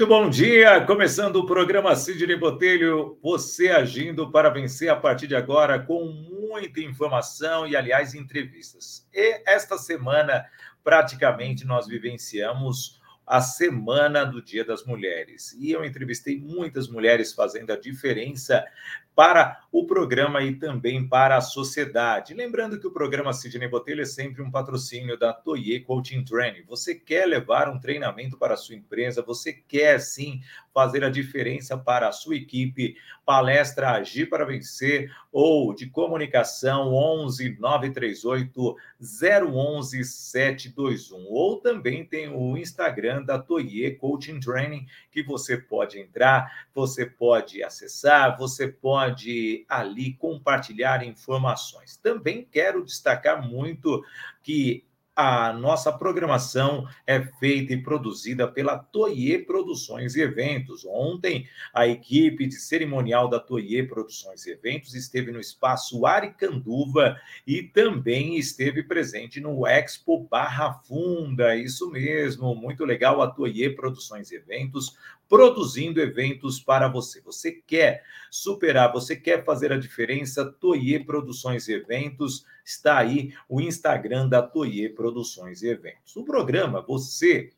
Muito 0.00 0.08
bom 0.08 0.30
dia! 0.30 0.80
Começando 0.86 1.36
o 1.36 1.44
programa 1.44 1.94
Sidney 1.94 2.34
Botelho, 2.34 3.18
você 3.22 3.68
agindo 3.68 4.30
para 4.30 4.48
vencer 4.48 4.88
a 4.88 4.96
partir 4.96 5.26
de 5.26 5.36
agora 5.36 5.78
com 5.78 6.06
muita 6.06 6.80
informação 6.80 7.66
e, 7.66 7.76
aliás, 7.76 8.14
entrevistas. 8.14 9.06
E 9.12 9.42
esta 9.44 9.76
semana, 9.76 10.46
praticamente, 10.82 11.66
nós 11.66 11.86
vivenciamos 11.86 12.98
a 13.26 13.42
semana 13.42 14.24
do 14.24 14.40
Dia 14.40 14.64
das 14.64 14.86
Mulheres. 14.86 15.52
E 15.60 15.70
eu 15.70 15.84
entrevistei 15.84 16.40
muitas 16.40 16.88
mulheres 16.88 17.34
fazendo 17.34 17.70
a 17.70 17.78
diferença 17.78 18.64
para 19.14 19.60
o 19.72 19.86
programa 19.86 20.42
e 20.42 20.56
também 20.56 21.06
para 21.06 21.36
a 21.36 21.40
sociedade. 21.40 22.34
Lembrando 22.34 22.78
que 22.78 22.86
o 22.86 22.92
programa 22.92 23.32
Sidney 23.32 23.68
Botelho 23.68 24.02
é 24.02 24.04
sempre 24.04 24.42
um 24.42 24.50
patrocínio 24.50 25.16
da 25.16 25.32
Toye 25.32 25.80
Coaching 25.80 26.24
Training. 26.24 26.64
Você 26.66 26.94
quer 26.94 27.26
levar 27.26 27.68
um 27.68 27.78
treinamento 27.78 28.36
para 28.36 28.54
a 28.54 28.56
sua 28.56 28.74
empresa, 28.74 29.22
você 29.22 29.52
quer 29.52 30.00
sim 30.00 30.40
fazer 30.74 31.04
a 31.04 31.10
diferença 31.10 31.78
para 31.78 32.08
a 32.08 32.12
sua 32.12 32.36
equipe, 32.36 32.96
palestra 33.24 33.90
Agir 33.90 34.28
para 34.28 34.44
Vencer 34.44 35.10
ou 35.32 35.72
de 35.72 35.86
comunicação 35.86 36.92
11 36.92 37.56
938 37.60 38.76
011 39.00 40.04
721. 40.04 41.26
Ou 41.28 41.60
também 41.60 42.04
tem 42.04 42.28
o 42.28 42.56
Instagram 42.56 43.22
da 43.22 43.38
Toye 43.38 43.94
Coaching 43.94 44.40
Training 44.40 44.86
que 45.12 45.22
você 45.22 45.56
pode 45.56 45.98
entrar, 45.98 46.66
você 46.74 47.06
pode 47.06 47.62
acessar, 47.62 48.36
você 48.36 48.66
pode 48.66 49.59
ali 49.68 50.14
compartilhar 50.14 51.04
informações. 51.04 51.96
Também 51.96 52.46
quero 52.50 52.84
destacar 52.84 53.46
muito 53.46 54.04
que 54.42 54.84
a 55.14 55.52
nossa 55.52 55.92
programação 55.92 56.88
é 57.06 57.20
feita 57.20 57.74
e 57.74 57.82
produzida 57.82 58.48
pela 58.48 58.78
Toye 58.78 59.38
Produções 59.44 60.14
e 60.14 60.22
Eventos. 60.22 60.86
Ontem, 60.86 61.46
a 61.74 61.86
equipe 61.86 62.46
de 62.46 62.54
cerimonial 62.54 63.28
da 63.28 63.38
Toye 63.38 63.82
Produções 63.82 64.46
e 64.46 64.52
Eventos 64.52 64.94
esteve 64.94 65.30
no 65.30 65.38
espaço 65.38 66.06
Aricanduva 66.06 67.20
e 67.46 67.62
também 67.62 68.38
esteve 68.38 68.82
presente 68.82 69.40
no 69.40 69.66
Expo 69.66 70.26
Barra 70.26 70.72
Funda. 70.72 71.54
Isso 71.54 71.90
mesmo, 71.90 72.54
muito 72.54 72.86
legal. 72.86 73.20
A 73.20 73.30
Toye 73.30 73.68
Produções 73.76 74.30
e 74.30 74.36
Eventos 74.36 74.96
produzindo 75.30 76.00
eventos 76.00 76.58
para 76.58 76.88
você. 76.88 77.20
Você 77.20 77.52
quer 77.52 78.02
superar, 78.30 78.92
você 78.92 79.16
quer 79.16 79.44
fazer 79.44 79.72
a 79.72 79.78
diferença? 79.78 80.44
Toye 80.44 81.04
Produções 81.04 81.68
e 81.68 81.72
Eventos 81.72 82.44
está 82.64 82.98
aí 82.98 83.34
o 83.48 83.60
Instagram 83.60 84.28
da 84.28 84.40
Toye 84.40 84.88
Produções 84.88 85.62
e 85.62 85.68
Eventos. 85.68 86.16
O 86.16 86.24
programa 86.24 86.80
Você 86.80 87.50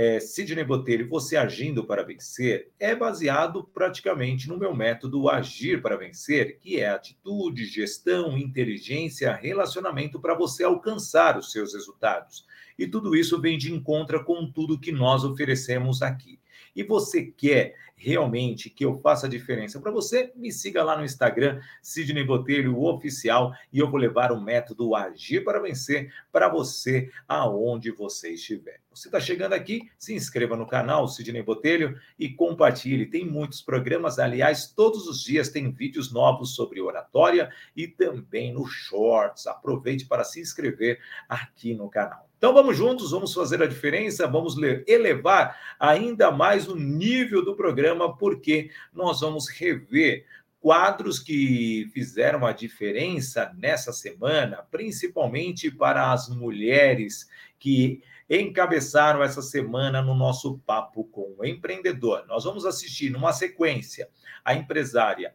é, 0.00 0.20
Sidney 0.20 0.62
Botelho, 0.62 1.08
você 1.08 1.36
agindo 1.36 1.84
para 1.84 2.04
vencer, 2.04 2.70
é 2.78 2.94
baseado 2.94 3.64
praticamente 3.64 4.48
no 4.48 4.56
meu 4.56 4.72
método 4.72 5.28
Agir 5.28 5.82
para 5.82 5.96
Vencer, 5.96 6.60
que 6.60 6.78
é 6.78 6.88
atitude, 6.88 7.66
gestão, 7.66 8.38
inteligência, 8.38 9.34
relacionamento 9.34 10.20
para 10.20 10.34
você 10.34 10.62
alcançar 10.62 11.36
os 11.36 11.50
seus 11.50 11.74
resultados. 11.74 12.46
E 12.78 12.86
tudo 12.86 13.16
isso 13.16 13.40
vem 13.40 13.58
de 13.58 13.74
encontro 13.74 14.24
com 14.24 14.48
tudo 14.48 14.78
que 14.78 14.92
nós 14.92 15.24
oferecemos 15.24 16.00
aqui 16.00 16.38
e 16.78 16.84
você 16.84 17.24
quer 17.24 17.74
realmente 17.98 18.70
que 18.70 18.84
eu 18.84 18.96
faça 18.96 19.26
a 19.26 19.30
diferença 19.30 19.80
para 19.80 19.90
você, 19.90 20.32
me 20.36 20.52
siga 20.52 20.84
lá 20.84 20.96
no 20.96 21.04
Instagram, 21.04 21.60
Sidney 21.82 22.24
Botelho 22.24 22.80
Oficial, 22.80 23.52
e 23.72 23.80
eu 23.80 23.90
vou 23.90 23.98
levar 23.98 24.30
o 24.30 24.40
método 24.40 24.94
Agir 24.94 25.42
para 25.42 25.60
Vencer 25.60 26.12
para 26.30 26.48
você 26.48 27.10
aonde 27.26 27.90
você 27.90 28.30
estiver. 28.30 28.80
Você 28.98 29.08
está 29.08 29.20
chegando 29.20 29.52
aqui, 29.52 29.88
se 29.98 30.14
inscreva 30.14 30.56
no 30.56 30.66
canal 30.66 31.06
Sidney 31.06 31.42
Botelho 31.42 31.96
e 32.18 32.28
compartilhe. 32.28 33.06
Tem 33.06 33.24
muitos 33.24 33.60
programas, 33.60 34.18
aliás, 34.18 34.72
todos 34.72 35.06
os 35.06 35.22
dias 35.22 35.48
tem 35.48 35.70
vídeos 35.70 36.12
novos 36.12 36.54
sobre 36.54 36.80
oratória 36.80 37.50
e 37.76 37.86
também 37.86 38.52
no 38.52 38.66
Shorts. 38.66 39.46
Aproveite 39.46 40.06
para 40.06 40.24
se 40.24 40.40
inscrever 40.40 40.98
aqui 41.28 41.74
no 41.74 41.88
canal. 41.88 42.28
Então 42.38 42.54
vamos 42.54 42.76
juntos, 42.76 43.10
vamos 43.10 43.34
fazer 43.34 43.60
a 43.60 43.66
diferença, 43.66 44.24
vamos 44.28 44.54
elevar 44.86 45.58
ainda 45.78 46.30
mais 46.30 46.68
o 46.68 46.76
nível 46.76 47.44
do 47.44 47.56
programa, 47.56 47.87
porque 48.16 48.70
nós 48.92 49.20
vamos 49.20 49.48
rever 49.48 50.26
quadros 50.60 51.18
que 51.18 51.88
fizeram 51.92 52.44
a 52.44 52.52
diferença 52.52 53.52
nessa 53.56 53.92
semana, 53.92 54.66
principalmente 54.70 55.70
para 55.70 56.12
as 56.12 56.28
mulheres 56.28 57.28
que 57.58 58.02
encabeçaram 58.28 59.22
essa 59.22 59.40
semana 59.40 60.02
no 60.02 60.14
nosso 60.14 60.58
papo 60.66 61.04
com 61.04 61.34
o 61.38 61.44
empreendedor. 61.44 62.26
Nós 62.26 62.44
vamos 62.44 62.66
assistir 62.66 63.10
numa 63.10 63.32
sequência 63.32 64.08
a 64.44 64.54
empresária 64.54 65.32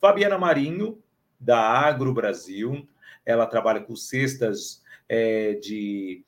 Fabiana 0.00 0.38
Marinho 0.38 1.00
da 1.38 1.60
Agro 1.60 2.12
Brasil. 2.12 2.88
Ela 3.24 3.46
trabalha 3.46 3.80
com 3.80 3.94
cestas 3.94 4.82
é, 5.08 5.54
de 5.54 6.24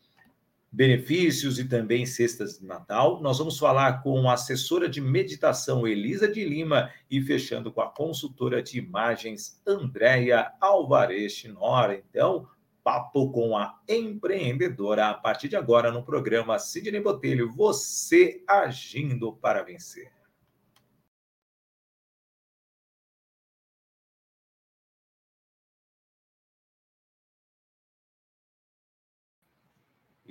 benefícios 0.75 1.61
e 1.61 1.65
também 1.65 2.05
cestas 2.05 2.59
de 2.59 2.67
Natal. 2.67 3.21
Nós 3.23 3.39
vamos 3.39 3.57
falar 3.57 4.03
com 4.03 4.29
a 4.29 4.35
assessora 4.35 4.89
de 4.89 5.01
meditação 5.01 5.87
Elisa 5.87 6.27
de 6.27 6.45
Lima 6.45 6.91
e 7.09 7.23
fechando 7.23 7.73
com 7.73 7.81
a 7.81 7.89
consultora 7.89 8.61
de 8.61 8.79
imagens 8.79 9.63
Andréia 9.65 10.53
Alvarez 10.61 11.33
Chinora. 11.33 12.03
Então, 12.11 12.49
papo 12.83 13.31
com 13.31 13.57
a 13.57 13.79
empreendedora 13.89 15.11
a 15.11 15.15
partir 15.15 15.49
de 15.49 15.55
agora 15.55 15.93
no 15.93 16.03
programa 16.03 16.59
Sidney 16.59 17.01
Botelho, 17.01 17.53
você 17.53 18.43
agindo 18.49 19.33
para 19.33 19.63
vencer. 19.63 20.11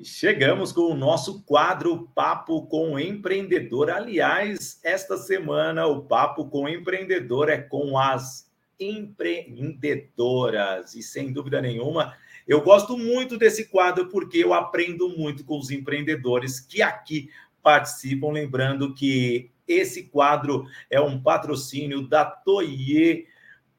Chegamos 0.02 0.72
com 0.72 0.82
o 0.82 0.96
nosso 0.96 1.44
quadro 1.44 2.10
Papo 2.16 2.66
com 2.68 2.98
Empreendedor. 2.98 3.92
Aliás, 3.92 4.80
esta 4.84 5.18
semana 5.18 5.86
o 5.86 6.02
Papo 6.02 6.46
com 6.46 6.68
Empreendedor 6.68 7.50
é 7.50 7.60
com 7.60 7.98
as 7.98 8.52
empreendedoras. 8.80 10.96
E 10.96 11.04
sem 11.04 11.32
dúvida 11.32 11.62
nenhuma, 11.62 12.16
eu 12.48 12.62
gosto 12.62 12.98
muito 12.98 13.38
desse 13.38 13.66
quadro 13.66 14.10
porque 14.10 14.40
eu 14.40 14.54
aprendo 14.54 15.10
muito 15.10 15.46
com 15.46 15.60
os 15.60 15.70
empreendedores 15.70 16.60
que 16.60 16.82
aqui 16.82 17.30
participam. 17.62 18.32
Lembrando 18.32 18.94
que 18.94 19.52
esse 19.68 20.04
quadro 20.04 20.66
é 20.90 21.00
um 21.00 21.22
patrocínio 21.22 22.08
da 22.08 22.26
Toye 22.26 23.28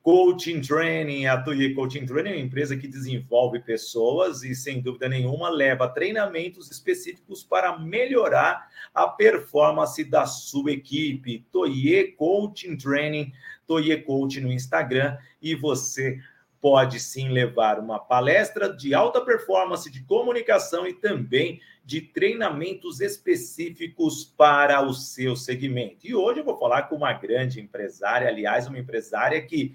Coaching 0.04 0.60
Training, 0.60 1.24
a 1.24 1.40
Tuye 1.40 1.72
Coaching 1.72 2.04
Training 2.04 2.28
é 2.28 2.34
uma 2.34 2.42
empresa 2.42 2.76
que 2.76 2.86
desenvolve 2.86 3.58
pessoas 3.60 4.42
e, 4.42 4.54
sem 4.54 4.82
dúvida 4.82 5.08
nenhuma, 5.08 5.48
leva 5.48 5.88
treinamentos 5.88 6.70
específicos 6.70 7.42
para 7.42 7.78
melhorar 7.78 8.68
a 8.92 9.08
performance 9.08 10.04
da 10.04 10.26
sua 10.26 10.72
equipe. 10.72 11.46
Toye 11.50 12.12
Coaching 12.18 12.76
Training, 12.76 13.32
Toye 13.66 13.96
Coaching 14.02 14.40
no 14.40 14.52
Instagram 14.52 15.16
e 15.40 15.54
você 15.54 16.20
pode 16.60 17.00
sim 17.00 17.30
levar 17.30 17.78
uma 17.78 17.98
palestra 17.98 18.70
de 18.70 18.92
alta 18.92 19.22
performance 19.22 19.90
de 19.90 20.02
comunicação 20.02 20.86
e 20.86 20.92
também 20.92 21.62
de 21.82 22.02
treinamentos 22.02 23.00
específicos 23.00 24.24
para 24.36 24.82
o 24.82 24.92
seu 24.92 25.34
segmento. 25.34 26.06
E 26.06 26.14
hoje 26.14 26.40
eu 26.40 26.44
vou 26.44 26.58
falar 26.58 26.82
com 26.84 26.96
uma 26.96 27.14
grande 27.14 27.58
empresária, 27.58 28.28
aliás, 28.28 28.66
uma 28.66 28.78
empresária 28.78 29.40
que 29.40 29.74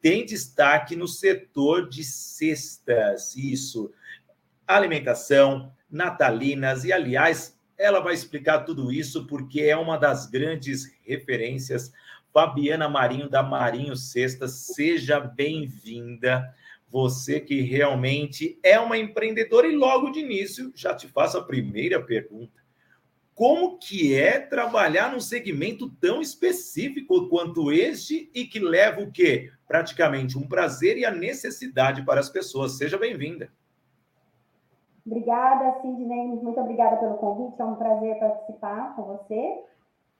tem 0.00 0.24
destaque 0.24 0.96
no 0.96 1.06
setor 1.06 1.88
de 1.88 2.02
cestas, 2.02 3.36
isso, 3.36 3.92
alimentação, 4.66 5.72
natalinas, 5.90 6.84
e 6.84 6.92
aliás, 6.92 7.58
ela 7.76 8.00
vai 8.00 8.14
explicar 8.14 8.60
tudo 8.60 8.92
isso 8.92 9.26
porque 9.26 9.62
é 9.62 9.76
uma 9.76 9.96
das 9.96 10.26
grandes 10.26 10.84
referências. 11.04 11.92
Fabiana 12.32 12.88
Marinho, 12.88 13.28
da 13.28 13.42
Marinho 13.42 13.96
Cestas, 13.96 14.52
seja 14.74 15.18
bem-vinda. 15.18 16.54
Você 16.88 17.40
que 17.40 17.60
realmente 17.60 18.58
é 18.62 18.78
uma 18.78 18.98
empreendedora, 18.98 19.66
e 19.66 19.74
logo 19.74 20.10
de 20.10 20.20
início 20.20 20.72
já 20.74 20.94
te 20.94 21.08
faço 21.08 21.38
a 21.38 21.44
primeira 21.44 22.00
pergunta 22.02 22.60
como 23.40 23.78
que 23.78 24.14
é 24.14 24.38
trabalhar 24.38 25.10
num 25.10 25.18
segmento 25.18 25.88
tão 25.98 26.20
específico 26.20 27.26
quanto 27.30 27.72
este 27.72 28.30
e 28.34 28.44
que 28.44 28.58
leva 28.58 29.00
o 29.00 29.10
quê? 29.10 29.50
Praticamente 29.70 30.36
um 30.36 30.48
prazer 30.48 30.98
e 30.98 31.04
a 31.04 31.12
necessidade 31.12 32.04
para 32.04 32.18
as 32.18 32.28
pessoas. 32.28 32.76
Seja 32.76 32.98
bem-vinda. 32.98 33.48
Obrigada, 35.06 35.80
Sidney. 35.80 36.40
Muito 36.42 36.58
obrigada 36.58 36.96
pelo 36.96 37.18
convite. 37.18 37.62
É 37.62 37.64
um 37.64 37.76
prazer 37.76 38.18
participar 38.18 38.96
com 38.96 39.02
você. 39.04 39.62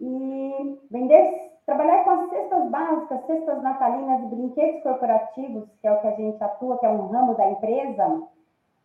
E 0.01 0.79
vender, 0.89 1.51
trabalhar 1.67 2.05
com 2.05 2.11
as 2.11 2.31
cestas 2.31 2.71
básicas, 2.71 3.27
cestas 3.27 3.63
natalinas 3.65 4.23
e 4.23 4.35
brinquedos 4.37 4.83
corporativos, 4.85 5.69
que 5.81 5.89
é 5.89 5.93
o 5.93 6.01
que 6.01 6.07
a 6.07 6.15
gente 6.15 6.45
atua, 6.45 6.79
que 6.79 6.87
é 6.87 6.89
um 6.89 7.09
ramo 7.09 7.35
da 7.35 7.51
empresa, 7.51 8.23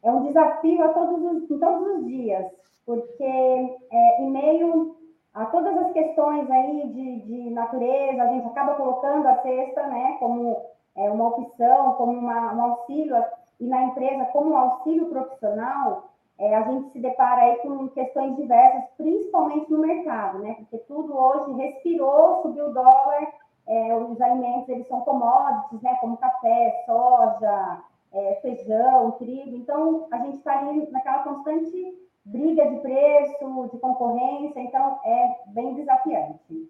é 0.02 0.12
um 0.12 0.26
desafio 0.26 0.84
a 0.84 0.90
todos 0.90 1.44
os, 1.44 1.48
todos 1.60 2.00
os 2.00 2.06
dias 2.08 2.46
porque 2.86 3.24
é, 3.24 4.22
meio 4.22 4.96
a 5.36 5.46
todas 5.48 5.78
as 5.78 5.92
questões 5.92 6.50
aí 6.50 6.88
de, 6.88 7.20
de 7.20 7.50
natureza, 7.50 8.24
a 8.24 8.28
gente 8.28 8.48
acaba 8.48 8.76
colocando 8.76 9.28
a 9.28 9.42
cesta, 9.42 9.86
né, 9.88 10.16
como 10.18 10.66
é, 10.96 11.12
uma 11.12 11.28
opção, 11.28 11.94
como 11.94 12.14
uma, 12.14 12.54
um 12.54 12.62
auxílio, 12.62 13.22
e 13.60 13.68
na 13.68 13.84
empresa 13.84 14.26
como 14.28 14.52
um 14.52 14.58
auxílio 14.58 15.08
profissional, 15.08 16.06
é, 16.40 16.56
a 16.56 16.62
gente 16.62 16.90
se 16.92 17.00
depara 17.00 17.42
aí 17.42 17.58
com 17.58 17.90
questões 17.90 18.36
diversas, 18.38 18.86
principalmente 18.98 19.70
no 19.70 19.80
mercado, 19.80 20.40
né, 20.40 20.56
porque 20.58 20.78
tudo 20.88 21.18
hoje 21.18 21.52
respirou, 21.54 22.42
subiu 22.42 22.68
o 22.68 22.74
dólar, 22.74 23.28
é, 23.68 23.94
os 23.94 24.22
alimentos, 24.22 24.70
eles 24.70 24.88
são 24.88 25.02
commodities, 25.02 25.82
né, 25.82 25.98
como 26.00 26.16
café, 26.16 26.84
soja, 26.86 27.84
é, 28.14 28.40
feijão, 28.42 29.12
trigo, 29.12 29.58
então 29.58 30.08
a 30.12 30.18
gente 30.20 30.38
está 30.38 30.60
ali 30.60 30.90
naquela 30.92 31.24
constante 31.24 32.05
briga 32.26 32.66
de 32.66 32.82
preço, 32.82 33.70
de 33.72 33.80
concorrência, 33.80 34.60
então 34.60 35.00
é 35.06 35.36
bem 35.54 35.76
desafiante. 35.76 36.70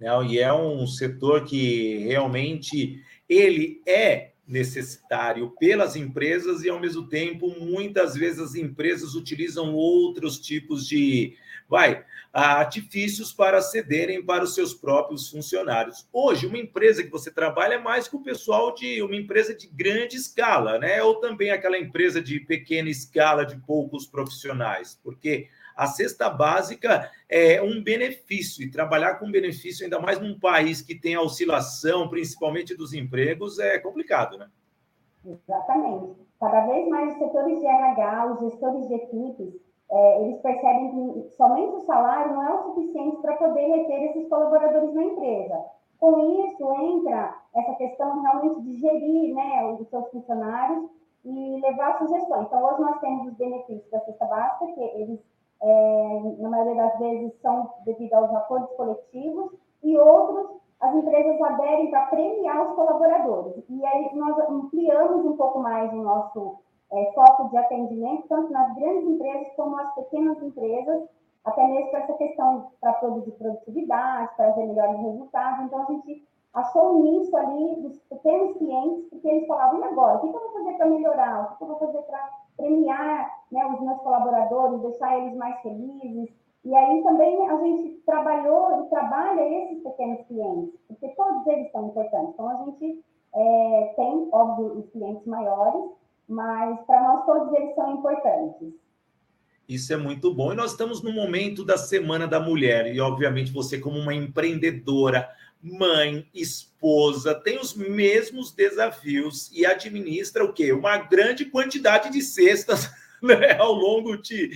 Não, 0.00 0.24
e 0.24 0.38
é 0.38 0.52
um 0.52 0.86
setor 0.86 1.44
que 1.44 1.98
realmente 2.06 3.02
ele 3.28 3.82
é 3.86 4.32
necessitário 4.46 5.50
pelas 5.58 5.96
empresas 5.96 6.62
e 6.62 6.70
ao 6.70 6.78
mesmo 6.78 7.08
tempo 7.08 7.48
muitas 7.58 8.14
vezes 8.14 8.38
as 8.38 8.54
empresas 8.54 9.14
utilizam 9.14 9.74
outros 9.74 10.38
tipos 10.38 10.86
de 10.86 11.36
vai 11.68 12.04
artifícios 12.32 13.32
para 13.32 13.62
cederem 13.62 14.22
para 14.22 14.44
os 14.44 14.54
seus 14.54 14.74
próprios 14.74 15.30
funcionários. 15.30 16.06
Hoje, 16.12 16.46
uma 16.46 16.58
empresa 16.58 17.02
que 17.02 17.10
você 17.10 17.30
trabalha 17.30 17.74
é 17.74 17.78
mais 17.78 18.08
que 18.08 18.16
o 18.16 18.22
pessoal 18.22 18.74
de 18.74 19.00
uma 19.00 19.16
empresa 19.16 19.54
de 19.54 19.66
grande 19.66 20.16
escala, 20.16 20.78
né? 20.78 21.02
Ou 21.02 21.14
também 21.14 21.50
aquela 21.50 21.78
empresa 21.78 22.20
de 22.20 22.38
pequena 22.40 22.90
escala 22.90 23.46
de 23.46 23.56
poucos 23.60 24.06
profissionais, 24.06 25.00
porque 25.02 25.48
a 25.74 25.86
cesta 25.86 26.28
básica 26.28 27.10
é 27.28 27.62
um 27.62 27.82
benefício, 27.82 28.62
e 28.62 28.70
trabalhar 28.70 29.14
com 29.14 29.30
benefício, 29.30 29.84
ainda 29.84 29.98
mais 29.98 30.20
num 30.20 30.38
país 30.38 30.82
que 30.82 30.94
tem 30.94 31.14
a 31.14 31.22
oscilação, 31.22 32.08
principalmente 32.08 32.74
dos 32.74 32.92
empregos, 32.92 33.58
é 33.58 33.78
complicado, 33.78 34.36
né? 34.36 34.48
Exatamente. 35.24 36.16
Cada 36.38 36.66
vez 36.66 36.88
mais 36.88 37.12
os 37.12 37.18
setores 37.18 37.60
de 37.60 37.66
RH, 37.66 38.26
os 38.32 38.40
gestores 38.40 38.88
de 38.88 38.94
equipes, 38.94 39.65
é, 39.90 40.22
eles 40.22 40.40
percebem 40.40 40.90
que 40.90 41.36
somente 41.36 41.76
o 41.76 41.86
salário 41.86 42.34
não 42.34 42.42
é 42.42 42.54
o 42.54 42.62
suficiente 42.64 43.16
para 43.18 43.36
poder 43.36 43.66
reter 43.66 44.10
esses 44.10 44.28
colaboradores 44.28 44.92
na 44.94 45.04
empresa. 45.04 45.64
Com 46.00 46.18
isso, 46.40 46.72
entra 46.74 47.34
essa 47.54 47.74
questão 47.74 48.20
realmente 48.20 48.60
de 48.62 48.76
gerir 48.78 49.34
né, 49.34 49.64
os 49.80 49.88
seus 49.88 50.08
funcionários 50.10 50.90
e 51.24 51.60
levar 51.60 51.98
sugestões. 51.98 52.46
Então, 52.46 52.64
hoje 52.64 52.80
nós 52.80 53.00
temos 53.00 53.28
os 53.28 53.34
benefícios 53.34 53.90
da 53.90 54.00
cesta 54.00 54.26
básica, 54.26 54.66
que 54.72 54.80
eles, 54.80 55.20
é, 55.62 56.20
na 56.38 56.48
maioria 56.48 56.74
das 56.74 56.98
vezes, 56.98 57.40
são 57.40 57.70
devido 57.84 58.12
aos 58.14 58.34
acordos 58.34 58.70
coletivos, 58.76 59.52
e 59.82 59.96
outros 59.96 60.56
as 60.80 60.94
empresas 60.94 61.40
aderem 61.40 61.90
para 61.90 62.06
premiar 62.06 62.68
os 62.68 62.74
colaboradores. 62.74 63.64
E 63.68 63.86
aí 63.86 64.14
nós 64.14 64.38
ampliamos 64.50 65.24
um 65.24 65.36
pouco 65.36 65.60
mais 65.60 65.90
o 65.92 65.96
nosso 65.96 66.58
é, 66.92 67.12
foco 67.12 67.48
de 67.50 67.56
atendimento, 67.56 68.28
tanto 68.28 68.52
nas 68.52 68.74
grandes 68.74 69.08
empresas 69.08 69.52
como 69.56 69.76
nas 69.76 69.94
pequenas 69.94 70.42
empresas, 70.42 71.08
até 71.44 71.66
mesmo 71.66 71.90
para 71.90 72.00
essa 72.00 72.12
questão 72.14 72.70
para 72.80 72.92
produzir 72.94 73.32
produtividade, 73.32 74.36
trazer 74.36 74.66
melhores 74.66 75.00
resultados. 75.00 75.66
Então, 75.66 75.82
a 75.82 75.92
gente 75.92 76.26
achou 76.54 76.96
um 76.96 77.02
nicho 77.02 77.36
ali 77.36 77.82
dos 77.82 77.98
pequenos 78.04 78.56
clientes, 78.56 79.08
porque 79.10 79.28
eles 79.28 79.46
falavam, 79.46 79.80
e 79.80 79.84
agora? 79.84 80.16
O 80.16 80.20
que 80.20 80.26
eu 80.26 80.32
vou 80.32 80.52
fazer 80.52 80.72
para 80.74 80.86
melhorar? 80.86 81.52
O 81.52 81.56
que 81.56 81.62
eu 81.62 81.68
vou 81.68 81.78
fazer 81.78 82.02
para 82.02 82.30
premiar 82.56 83.30
né, 83.52 83.66
os 83.66 83.80
meus 83.80 83.98
colaboradores, 83.98 84.80
deixar 84.80 85.18
eles 85.18 85.36
mais 85.36 85.60
felizes? 85.60 86.34
E 86.64 86.74
aí 86.74 87.02
também 87.04 87.48
a 87.48 87.56
gente 87.58 88.02
trabalhou 88.04 88.82
e 88.84 88.88
trabalha 88.88 89.40
esses 89.40 89.82
pequenos 89.84 90.26
clientes, 90.26 90.74
porque 90.88 91.08
todos 91.10 91.46
eles 91.46 91.70
são 91.70 91.86
importantes. 91.86 92.30
Então, 92.34 92.48
a 92.48 92.64
gente 92.64 93.04
é, 93.34 93.94
tem, 93.94 94.28
óbvio, 94.32 94.78
os 94.78 94.90
clientes 94.90 95.24
maiores, 95.26 95.92
mas 96.28 96.78
para 96.86 97.02
nós 97.02 97.26
todos 97.26 97.52
eles 97.54 97.74
são 97.74 97.96
importantes. 97.96 98.74
Isso 99.68 99.92
é 99.92 99.96
muito 99.96 100.32
bom. 100.32 100.52
E 100.52 100.56
nós 100.56 100.72
estamos 100.72 101.02
no 101.02 101.12
momento 101.12 101.64
da 101.64 101.76
Semana 101.76 102.26
da 102.26 102.38
Mulher, 102.38 102.94
e 102.94 103.00
obviamente 103.00 103.52
você, 103.52 103.78
como 103.78 103.98
uma 103.98 104.14
empreendedora, 104.14 105.28
mãe, 105.60 106.28
esposa, 106.32 107.34
tem 107.34 107.58
os 107.58 107.74
mesmos 107.74 108.52
desafios 108.52 109.50
e 109.52 109.66
administra 109.66 110.44
o 110.44 110.52
quê? 110.52 110.72
Uma 110.72 110.98
grande 110.98 111.46
quantidade 111.46 112.10
de 112.10 112.22
cestas 112.22 112.88
né, 113.20 113.56
ao 113.58 113.72
longo 113.72 114.16
de 114.16 114.50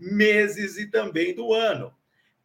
meses 0.00 0.78
e 0.78 0.86
também 0.86 1.34
do 1.34 1.52
ano. 1.52 1.92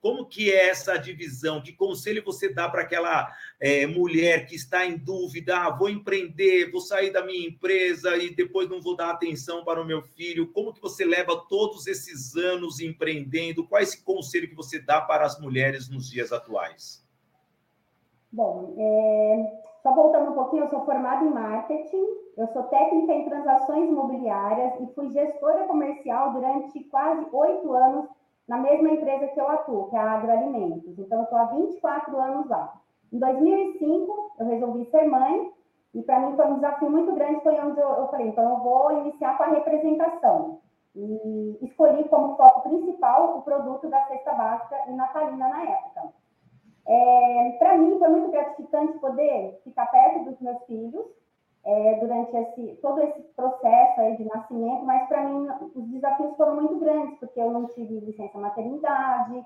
Como 0.02 0.26
que 0.26 0.50
é 0.50 0.70
essa 0.70 0.98
divisão? 0.98 1.62
Que 1.62 1.74
conselho 1.74 2.24
você 2.24 2.54
dá 2.54 2.70
para 2.70 2.84
aquela 2.84 3.30
é, 3.60 3.86
mulher 3.86 4.46
que 4.46 4.56
está 4.56 4.86
em 4.86 4.98
dúvida? 4.98 5.58
Ah, 5.58 5.70
vou 5.70 5.90
empreender, 5.90 6.72
vou 6.72 6.80
sair 6.80 7.12
da 7.12 7.26
minha 7.26 7.48
empresa 7.48 8.16
e 8.16 8.34
depois 8.34 8.70
não 8.70 8.82
vou 8.82 8.96
dar 8.96 9.12
atenção 9.12 9.66
para 9.66 9.82
o 9.82 9.86
meu 9.86 10.02
filho. 10.02 10.52
Como 10.54 10.74
que 10.74 10.82
você 10.82 11.04
leva 11.04 11.44
todos 11.50 11.86
esses 11.86 12.36
anos 12.38 12.80
empreendendo? 12.80 13.68
Qual 13.68 13.80
é 13.80 13.84
esse 13.84 14.02
conselho 14.02 14.48
que 14.48 14.56
você 14.56 14.80
dá 14.80 15.02
para 15.02 15.26
as 15.26 15.40
mulheres 15.40 15.90
nos 15.90 16.10
dias 16.10 16.32
atuais? 16.32 17.06
Bom, 18.32 18.76
é, 18.78 19.64
só 19.84 19.94
voltando 19.94 20.32
um 20.32 20.36
pouquinho, 20.36 20.64
eu 20.64 20.70
sou 20.70 20.86
formada 20.86 21.26
em 21.26 21.34
marketing, 21.34 22.06
eu 22.38 22.48
sou 22.54 22.64
técnica 22.64 23.12
em 23.12 23.28
transações 23.28 23.90
imobiliárias 23.90 24.80
e 24.80 24.94
fui 24.94 25.10
gestora 25.10 25.66
comercial 25.66 26.32
durante 26.34 26.80
quase 26.86 27.26
oito 27.34 27.74
anos 27.74 28.19
na 28.50 28.58
mesma 28.58 28.90
empresa 28.90 29.28
que 29.28 29.40
eu 29.40 29.48
atuo, 29.48 29.90
que 29.90 29.96
é 29.96 30.00
a 30.00 30.14
Agroalimentos. 30.14 30.98
Então, 30.98 31.20
eu 31.20 31.24
estou 31.24 31.38
há 31.38 31.46
24 31.46 32.20
anos 32.20 32.50
lá. 32.50 32.74
Em 33.14 33.20
2005, 33.20 34.32
eu 34.40 34.46
resolvi 34.48 34.86
ser 34.90 35.04
mãe, 35.04 35.52
e 35.94 36.02
para 36.02 36.20
mim 36.20 36.36
foi 36.36 36.48
um 36.48 36.56
desafio 36.56 36.90
muito 36.90 37.14
grande, 37.14 37.44
foi 37.44 37.60
onde 37.60 37.80
eu, 37.80 37.88
eu 37.88 38.08
falei, 38.08 38.28
então 38.28 38.50
eu 38.50 38.58
vou 38.58 38.92
iniciar 39.02 39.38
com 39.38 39.44
a 39.44 39.50
representação. 39.50 40.62
E 40.96 41.60
escolhi 41.62 42.04
como 42.10 42.36
foco 42.36 42.68
principal 42.68 43.38
o 43.38 43.42
produto 43.44 43.88
da 43.88 44.04
cesta 44.08 44.34
básica 44.34 44.76
e 44.88 44.94
natalina 44.94 45.48
na 45.48 45.64
época. 45.64 46.14
É, 46.88 47.56
para 47.60 47.78
mim 47.78 48.00
foi 48.00 48.10
muito 48.10 48.32
gratificante 48.32 48.98
poder 48.98 49.62
ficar 49.64 49.86
perto 49.92 50.26
dos 50.26 50.40
meus 50.42 50.60
filhos, 50.64 51.06
é, 51.66 51.96
durante 52.00 52.36
esse, 52.36 52.80
todo 52.82 53.02
esse 53.02 53.22
processo 53.36 54.02
aí 54.02 54.18
de 54.18 54.26
nascimento, 54.26 54.86
mas 54.86 55.08
para 55.08 55.24
mim 55.24 55.48
os 55.76 55.88
desafios 55.90 56.36
foram 56.36 56.56
muito 56.56 56.80
grandes, 56.80 57.18
porque 57.20 57.40
eu 57.40 57.52
não 57.52 57.66
tive 57.68 58.00
licença 58.00 58.38
maternidade, 58.38 59.46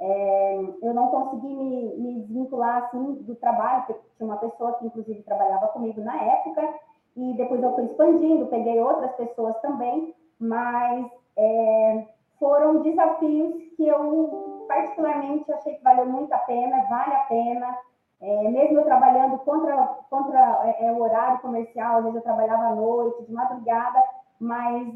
é, 0.00 0.58
eu 0.82 0.92
não 0.92 1.08
consegui 1.08 1.54
me, 1.54 1.96
me 1.96 2.20
desvincular 2.20 2.84
assim 2.84 3.14
do 3.22 3.34
trabalho, 3.36 3.84
porque 3.86 4.02
tinha 4.16 4.26
uma 4.26 4.36
pessoa 4.36 4.74
que 4.74 4.86
inclusive 4.86 5.22
trabalhava 5.22 5.68
comigo 5.68 6.00
na 6.00 6.16
época, 6.16 6.74
e 7.16 7.32
depois 7.34 7.62
eu 7.62 7.74
fui 7.74 7.84
expandindo, 7.84 8.46
peguei 8.46 8.80
outras 8.80 9.12
pessoas 9.12 9.56
também, 9.60 10.14
mas 10.38 11.06
é, 11.36 12.06
foram 12.38 12.82
desafios 12.82 13.54
que 13.76 13.86
eu 13.86 14.64
particularmente 14.68 15.52
achei 15.52 15.74
que 15.74 15.84
valeu 15.84 16.06
muito 16.06 16.32
a 16.32 16.38
pena, 16.38 16.84
vale 16.88 17.14
a 17.14 17.20
pena, 17.20 17.78
é, 18.24 18.48
mesmo 18.48 18.78
eu 18.78 18.84
trabalhando 18.84 19.36
contra, 19.40 19.76
contra 20.08 20.60
é, 20.64 20.86
é, 20.86 20.92
o 20.92 21.02
horário 21.02 21.40
comercial, 21.40 21.98
às 21.98 22.04
vezes 22.04 22.16
eu 22.16 22.22
trabalhava 22.22 22.68
à 22.68 22.74
noite, 22.74 23.24
de 23.24 23.32
madrugada, 23.32 24.02
mas 24.40 24.94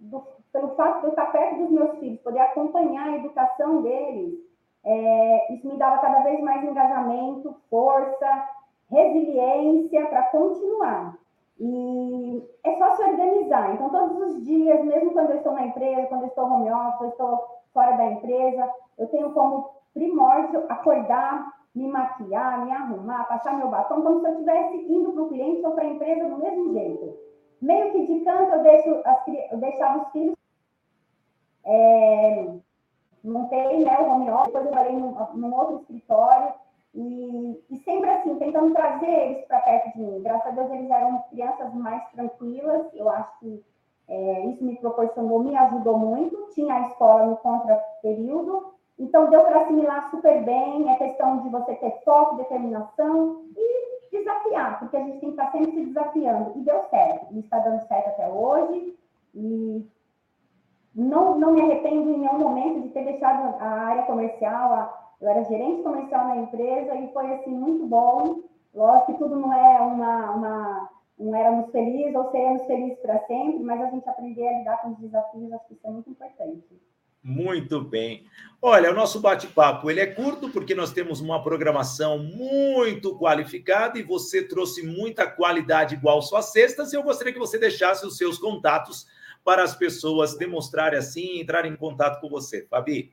do, 0.00 0.26
pelo 0.52 0.74
fato 0.74 1.00
de 1.00 1.06
eu 1.06 1.10
estar 1.10 1.26
perto 1.26 1.58
dos 1.58 1.70
meus 1.70 1.98
filhos, 1.98 2.20
poder 2.20 2.40
acompanhar 2.40 3.06
a 3.06 3.16
educação 3.16 3.82
deles, 3.82 4.40
é, 4.84 5.54
isso 5.54 5.68
me 5.68 5.76
dava 5.76 5.98
cada 5.98 6.24
vez 6.24 6.40
mais 6.40 6.64
engajamento, 6.64 7.54
força, 7.70 8.48
resiliência 8.90 10.06
para 10.06 10.22
continuar. 10.24 11.16
E 11.60 12.42
é 12.64 12.76
só 12.76 12.96
se 12.96 13.02
organizar. 13.02 13.74
Então, 13.74 13.90
todos 13.90 14.18
os 14.18 14.44
dias, 14.44 14.84
mesmo 14.84 15.12
quando 15.12 15.30
eu 15.30 15.36
estou 15.36 15.52
na 15.52 15.66
empresa, 15.66 16.06
quando 16.06 16.22
eu 16.22 16.28
estou 16.28 16.44
home 16.44 16.72
office, 16.72 17.02
eu 17.02 17.08
estou 17.10 17.44
fora 17.72 17.96
da 17.96 18.06
empresa, 18.06 18.68
eu 18.98 19.06
tenho 19.08 19.32
como 19.32 19.70
primórdio 19.94 20.64
acordar, 20.68 21.57
me 21.74 21.88
maquiar, 21.88 22.64
me 22.64 22.72
arrumar, 22.72 23.24
passar 23.28 23.56
meu 23.56 23.68
batom, 23.68 24.02
como 24.02 24.20
se 24.20 24.26
eu 24.26 24.32
estivesse 24.32 24.76
indo 24.92 25.12
para 25.12 25.22
o 25.22 25.28
cliente 25.28 25.64
ou 25.64 25.72
para 25.72 25.84
a 25.84 25.88
empresa 25.88 26.28
do 26.28 26.38
mesmo 26.38 26.72
jeito. 26.72 27.16
Meio 27.60 27.92
que 27.92 28.06
de 28.06 28.24
canto 28.24 28.52
eu, 28.52 28.62
deixo 28.62 29.02
as, 29.04 29.28
eu 29.50 29.58
deixava 29.58 30.02
os 30.02 30.12
filhos. 30.12 30.36
É, 31.64 32.54
montei 33.22 33.84
né, 33.84 33.98
o 34.00 34.10
home 34.10 34.30
office, 34.30 34.46
depois 34.46 34.66
eu 34.66 34.72
falei 34.72 34.92
num, 34.92 35.14
num 35.34 35.54
outro 35.54 35.76
escritório. 35.80 36.52
E, 36.94 37.62
e, 37.70 37.76
sempre 37.78 38.10
assim, 38.10 38.34
tentando 38.36 38.72
trazer 38.72 39.08
eles 39.08 39.44
para 39.46 39.60
perto 39.60 39.92
de 39.92 40.00
mim. 40.00 40.22
Graças 40.22 40.46
a 40.46 40.50
Deus, 40.50 40.70
eles 40.72 40.90
eram 40.90 41.22
crianças 41.30 41.72
mais 41.74 42.08
tranquilas. 42.10 42.86
Eu 42.94 43.08
acho 43.10 43.38
que 43.38 43.64
é, 44.08 44.46
isso 44.46 44.64
me 44.64 44.76
proporcionou, 44.76 45.44
me 45.44 45.54
ajudou 45.56 45.98
muito. 45.98 46.48
Tinha 46.54 46.74
a 46.74 46.88
escola 46.88 47.26
no 47.26 47.36
contra-período, 47.36 48.74
então, 48.98 49.30
deu 49.30 49.44
para 49.44 49.60
assimilar 49.60 50.10
super 50.10 50.42
bem, 50.44 50.90
é 50.90 50.96
questão 50.96 51.38
de 51.42 51.48
você 51.50 51.74
ter 51.76 52.02
foco, 52.04 52.36
determinação 52.36 53.44
e 53.56 53.98
desafiar, 54.10 54.80
porque 54.80 54.96
a 54.96 55.00
gente 55.00 55.20
tem 55.20 55.30
que 55.30 55.40
estar 55.40 55.52
sempre 55.52 55.72
se 55.72 55.84
desafiando. 55.86 56.58
E 56.58 56.62
deu 56.62 56.82
certo, 56.90 57.32
e 57.32 57.38
está 57.38 57.58
dando 57.60 57.86
certo 57.86 58.08
até 58.08 58.28
hoje. 58.28 58.98
E 59.34 59.86
não, 60.94 61.38
não 61.38 61.52
me 61.52 61.62
arrependo 61.62 62.10
em 62.10 62.18
nenhum 62.18 62.38
momento 62.38 62.82
de 62.82 62.88
ter 62.88 63.04
deixado 63.04 63.54
a 63.60 63.68
área 63.68 64.02
comercial, 64.02 64.72
a, 64.72 64.98
eu 65.20 65.28
era 65.28 65.44
gerente 65.44 65.82
comercial 65.82 66.28
na 66.28 66.36
empresa 66.38 66.94
e 66.96 67.12
foi 67.12 67.32
assim 67.34 67.50
muito 67.50 67.86
bom. 67.86 68.40
Lógico 68.74 69.12
que 69.12 69.18
tudo 69.18 69.36
não 69.36 69.52
é 69.52 69.80
uma, 69.80 70.30
uma 70.32 70.90
não 71.18 71.34
éramos 71.34 71.70
felizes 71.70 72.14
ou 72.14 72.30
seremos 72.30 72.64
felizes 72.64 72.98
para 72.98 73.18
sempre, 73.26 73.60
mas 73.60 73.80
a 73.80 73.90
gente 73.90 74.08
aprender 74.08 74.48
a 74.48 74.58
lidar 74.58 74.82
com 74.82 74.90
os 74.90 74.98
desafios, 74.98 75.52
acho 75.52 75.66
que 75.66 75.74
isso 75.74 75.86
é 75.86 75.90
muito 75.90 76.10
importante. 76.10 76.80
Muito 77.22 77.80
bem. 77.80 78.24
Olha, 78.60 78.90
o 78.90 78.94
nosso 78.94 79.20
bate-papo 79.20 79.88
ele 79.88 80.00
é 80.00 80.06
curto 80.06 80.50
porque 80.50 80.74
nós 80.74 80.92
temos 80.92 81.20
uma 81.20 81.42
programação 81.42 82.18
muito 82.18 83.16
qualificada 83.16 83.98
e 83.98 84.02
você 84.02 84.42
trouxe 84.42 84.84
muita 84.84 85.30
qualidade 85.30 85.94
igual 85.94 86.20
suas 86.20 86.52
cestas. 86.52 86.92
E 86.92 86.96
eu 86.96 87.02
gostaria 87.02 87.32
que 87.32 87.38
você 87.38 87.58
deixasse 87.58 88.04
os 88.04 88.16
seus 88.16 88.38
contatos 88.38 89.06
para 89.44 89.62
as 89.62 89.76
pessoas 89.76 90.36
demonstrarem 90.36 90.98
assim, 90.98 91.40
entrarem 91.40 91.72
em 91.72 91.76
contato 91.76 92.20
com 92.20 92.28
você, 92.28 92.66
Fabi. 92.66 93.12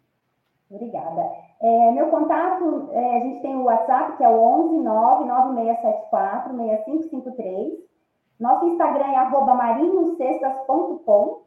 Obrigada. 0.70 1.22
É, 1.62 1.92
meu 1.92 2.08
contato, 2.08 2.90
é, 2.92 3.18
a 3.18 3.20
gente 3.20 3.42
tem 3.42 3.56
o 3.56 3.64
WhatsApp, 3.64 4.18
que 4.18 4.24
é 4.24 4.30
o 4.30 4.42
11 4.42 4.84
99674 4.84 6.58
6553. 6.58 7.86
Nosso 8.40 8.66
Instagram 8.66 9.06
é 9.06 9.30
marinhocestas.com 9.30 11.44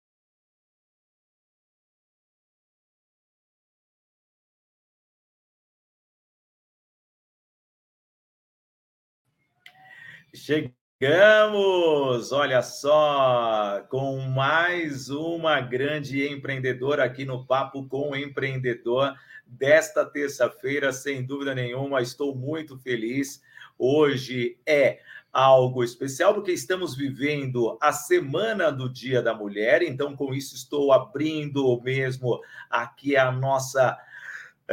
Chegamos, 11.04 12.32
olha 12.32 12.62
só, 12.62 13.84
com 13.90 14.20
mais 14.20 15.10
uma 15.10 15.60
grande 15.60 16.28
empreendedora 16.28 17.04
aqui 17.04 17.26
no 17.26 17.44
Papo 17.44 17.88
com 17.88 18.12
o 18.12 18.16
Empreendedor 18.16 19.16
desta 19.48 20.06
terça-feira, 20.06 20.94
sem 20.94 21.26
dúvida 21.26 21.56
nenhuma, 21.56 22.04
estou 22.04 22.36
muito 22.36 22.78
feliz. 22.78 23.42
Hoje 23.80 24.60
é 24.64 25.00
algo 25.34 25.84
especial 25.84 26.36
porque 26.36 26.52
estamos 26.52 26.96
vivendo 26.96 27.80
a 27.82 27.92
semana 27.92 28.72
do 28.72 28.88
Dia 28.88 29.24
da 29.24 29.34
Mulher, 29.34 29.82
então 29.82 30.16
com 30.16 30.36
isso 30.36 30.54
estou 30.54 30.94
abrindo 30.94 31.82
mesmo 31.82 32.40
aqui 32.70 33.18
a 33.18 33.32
nossa 33.32 33.98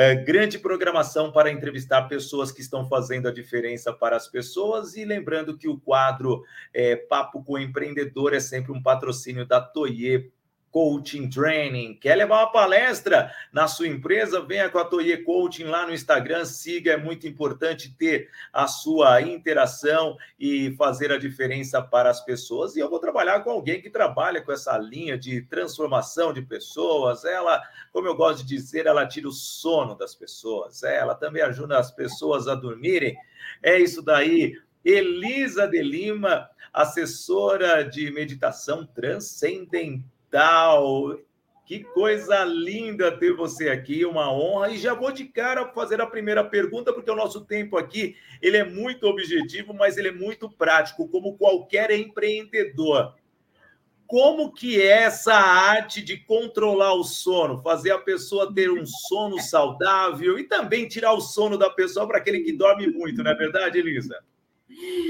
é, 0.01 0.15
grande 0.15 0.61
programação 0.61 1.33
para 1.33 1.51
entrevistar 1.51 2.03
pessoas 2.03 2.53
que 2.53 2.61
estão 2.61 2.89
fazendo 2.89 3.27
a 3.27 3.33
diferença 3.33 3.93
para 3.93 4.15
as 4.15 4.29
pessoas. 4.29 4.95
E 4.95 5.05
lembrando 5.05 5.59
que 5.59 5.67
o 5.67 5.77
quadro 5.77 6.45
é, 6.73 6.95
Papo 6.95 7.43
com 7.43 7.59
Empreendedor 7.59 8.33
é 8.33 8.39
sempre 8.39 8.71
um 8.71 8.81
patrocínio 8.81 9.45
da 9.45 9.61
Toye 9.61 10.31
Coaching 10.71 11.29
Training. 11.29 11.95
Quer 11.95 12.17
levar 12.17 12.41
uma 12.41 12.53
palestra 12.53 13.33
na 13.53 13.67
sua 13.67 13.89
empresa? 13.89 14.41
Venha 14.41 14.69
com 14.69 14.79
a 14.79 14.85
Toye 14.85 15.17
Coaching 15.25 15.65
lá 15.65 15.87
no 15.87 15.93
Instagram, 15.93 16.45
siga, 16.45 16.93
é 16.93 16.97
muito 16.97 17.27
importante 17.27 17.95
ter 17.97 18.29
a 18.53 18.67
sua 18.67 19.21
interação 19.23 20.17
e 20.39 20.75
fazer 20.77 21.11
a 21.13 21.19
diferença 21.19 21.81
para 21.81 22.11
as 22.11 22.25
pessoas. 22.25 22.77
E 22.77 22.81
eu 22.81 22.91
vou 22.91 22.99
trabalhar 22.99 23.41
com 23.41 23.51
alguém 23.51 23.81
que 23.81 23.91
trabalha 23.91 24.43
com 24.43 24.53
essa 24.53 24.77
linha 24.77 25.19
de 25.19 25.43
transformação 25.43 26.33
de 26.33 26.43
pessoas. 26.43 27.25
Ela, 27.25 27.63
como 27.93 28.07
eu 28.07 28.15
gosto 28.15 28.45
de 28.45 28.57
dizer, 28.57 28.87
ela 28.87 29.07
tira 29.07 29.29
o 29.29 29.33
sono 29.33 29.97
das 29.97 30.15
pessoas. 30.15 30.83
Ela 30.83 31.15
também 31.15 31.43
ajuda 31.43 31.79
as 31.79 31.91
pessoas 31.91 32.47
a 32.47 32.55
dormirem. 32.55 33.17
É 33.63 33.79
isso 33.79 34.03
daí. 34.03 34.55
Elisa 34.85 35.67
de 35.67 35.83
Lima, 35.83 36.49
assessora 36.73 37.83
de 37.83 38.11
meditação 38.11 38.87
transcendental 38.87 40.18
tal. 40.31 41.19
Que 41.69 41.85
coisa 41.85 42.45
linda 42.45 43.13
ter 43.13 43.35
você 43.35 43.69
aqui, 43.69 44.03
uma 44.07 44.33
honra. 44.33 44.71
E 44.71 44.79
já 44.79 44.95
vou 44.95 45.13
de 45.13 45.27
cara 45.27 45.69
fazer 45.69 46.01
a 46.01 46.07
primeira 46.07 46.43
pergunta, 46.43 46.95
porque 46.95 47.11
o 47.11 47.15
nosso 47.15 47.45
tempo 47.45 47.77
aqui 47.77 48.17
ele 48.41 48.57
é 48.57 48.65
muito 48.65 49.07
objetivo, 49.07 49.75
mas 49.75 49.99
ele 49.99 50.09
é 50.09 50.13
muito 50.13 50.51
prático, 50.51 51.07
como 51.09 51.37
qualquer 51.37 51.91
empreendedor. 51.91 53.15
Como 54.07 54.51
que 54.51 54.81
é 54.81 55.03
essa 55.03 55.35
arte 55.35 56.03
de 56.03 56.17
controlar 56.17 56.95
o 56.95 57.05
sono, 57.05 57.59
fazer 57.59 57.91
a 57.91 57.99
pessoa 57.99 58.51
ter 58.51 58.71
um 58.71 58.87
sono 58.87 59.39
saudável 59.39 60.39
e 60.39 60.45
também 60.45 60.89
tirar 60.89 61.13
o 61.13 61.21
sono 61.21 61.59
da 61.59 61.69
pessoa 61.69 62.09
para 62.09 62.17
aquele 62.17 62.41
que 62.41 62.55
dorme 62.55 62.87
muito, 62.87 63.23
não 63.23 63.31
é 63.31 63.35
verdade, 63.35 63.79
Elisa? 63.79 64.19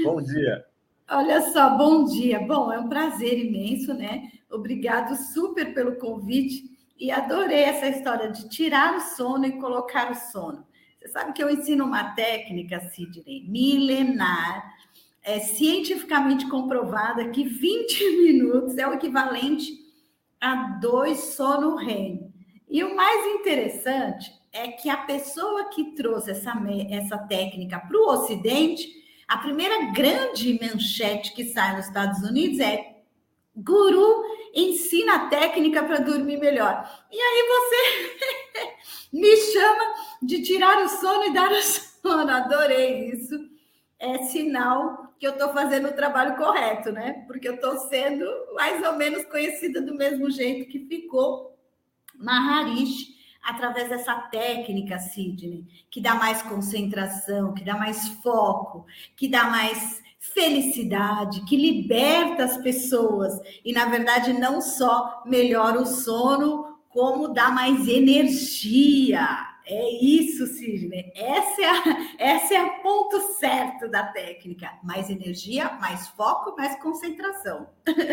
Bom 0.03 0.21
dia. 0.21 0.65
Olha 1.09 1.41
só, 1.53 1.77
bom 1.77 2.03
dia. 2.03 2.39
Bom, 2.41 2.69
é 2.69 2.77
um 2.77 2.89
prazer 2.89 3.39
imenso, 3.39 3.93
né? 3.93 4.29
Obrigado 4.49 5.15
super 5.15 5.73
pelo 5.73 5.95
convite 5.97 6.63
e 6.99 7.11
adorei 7.11 7.63
essa 7.63 7.87
história 7.87 8.31
de 8.31 8.49
tirar 8.49 8.95
o 8.95 8.99
sono 8.99 9.45
e 9.45 9.59
colocar 9.59 10.11
o 10.11 10.15
sono. 10.15 10.67
Você 10.99 11.07
sabe 11.07 11.33
que 11.33 11.41
eu 11.41 11.49
ensino 11.49 11.85
uma 11.85 12.13
técnica, 12.13 12.81
Sidney, 12.89 13.45
milenar, 13.47 14.77
é 15.23 15.39
cientificamente 15.39 16.47
comprovada 16.49 17.29
que 17.29 17.43
20 17.43 18.11
minutos 18.23 18.77
é 18.77 18.87
o 18.87 18.93
equivalente 18.93 19.71
a 20.41 20.77
dois 20.81 21.35
sono 21.35 21.75
REM. 21.75 22.33
E 22.69 22.83
o 22.83 22.95
mais 22.95 23.25
interessante 23.35 24.31
é 24.51 24.69
que 24.69 24.89
a 24.89 24.97
pessoa 24.97 25.69
que 25.69 25.95
trouxe 25.95 26.31
essa, 26.31 26.53
essa 26.89 27.17
técnica 27.17 27.79
para 27.79 27.97
o 27.97 28.09
Ocidente, 28.09 28.87
a 29.27 29.37
primeira 29.37 29.91
grande 29.91 30.59
manchete 30.61 31.33
que 31.33 31.45
sai 31.45 31.75
nos 31.75 31.87
Estados 31.87 32.21
Unidos 32.21 32.59
é 32.59 32.98
Guru 33.63 34.23
ensina 34.53 35.29
técnica 35.29 35.83
para 35.83 35.99
dormir 35.99 36.37
melhor. 36.37 36.89
E 37.11 37.19
aí 37.19 37.47
você 37.47 38.69
me 39.13 39.35
chama 39.37 39.93
de 40.21 40.41
tirar 40.41 40.83
o 40.83 40.89
sono 40.89 41.25
e 41.25 41.33
dar 41.33 41.51
o 41.51 41.61
sono. 41.61 42.31
Adorei 42.31 43.09
isso. 43.11 43.35
É 43.99 44.19
sinal 44.23 45.13
que 45.19 45.27
eu 45.27 45.31
estou 45.31 45.51
fazendo 45.51 45.89
o 45.89 45.93
trabalho 45.93 46.37
correto, 46.37 46.91
né? 46.91 47.25
Porque 47.27 47.47
eu 47.49 47.55
estou 47.55 47.77
sendo 47.89 48.25
mais 48.55 48.85
ou 48.85 48.93
menos 48.93 49.25
conhecida 49.25 49.81
do 49.81 49.93
mesmo 49.93 50.31
jeito 50.31 50.69
que 50.69 50.85
ficou 50.85 51.57
Maharishi 52.17 53.19
através 53.41 53.89
dessa 53.89 54.15
técnica, 54.15 54.99
Sidney, 54.99 55.65
que 55.89 55.99
dá 55.99 56.15
mais 56.15 56.41
concentração, 56.41 57.53
que 57.53 57.63
dá 57.63 57.75
mais 57.75 58.07
foco, 58.21 58.85
que 59.15 59.27
dá 59.27 59.45
mais 59.45 60.01
felicidade, 60.19 61.45
que 61.45 61.55
liberta 61.55 62.43
as 62.43 62.57
pessoas 62.57 63.39
e, 63.63 63.71
na 63.71 63.85
verdade, 63.85 64.33
não 64.33 64.61
só 64.61 65.23
melhora 65.25 65.81
o 65.81 65.85
sono, 65.85 66.77
como 66.89 67.29
dá 67.29 67.49
mais 67.49 67.87
energia. 67.87 69.47
É 69.65 70.03
isso, 70.03 70.47
Sidney. 70.47 71.11
Essa 71.15 71.61
é, 71.61 71.65
a, 71.65 72.07
essa 72.17 72.55
é 72.55 72.63
o 72.63 72.81
ponto 72.81 73.19
certo 73.35 73.87
da 73.87 74.03
técnica. 74.03 74.71
Mais 74.83 75.11
energia, 75.11 75.71
mais 75.79 76.07
foco, 76.09 76.55
mais 76.57 76.81
concentração. 76.81 77.67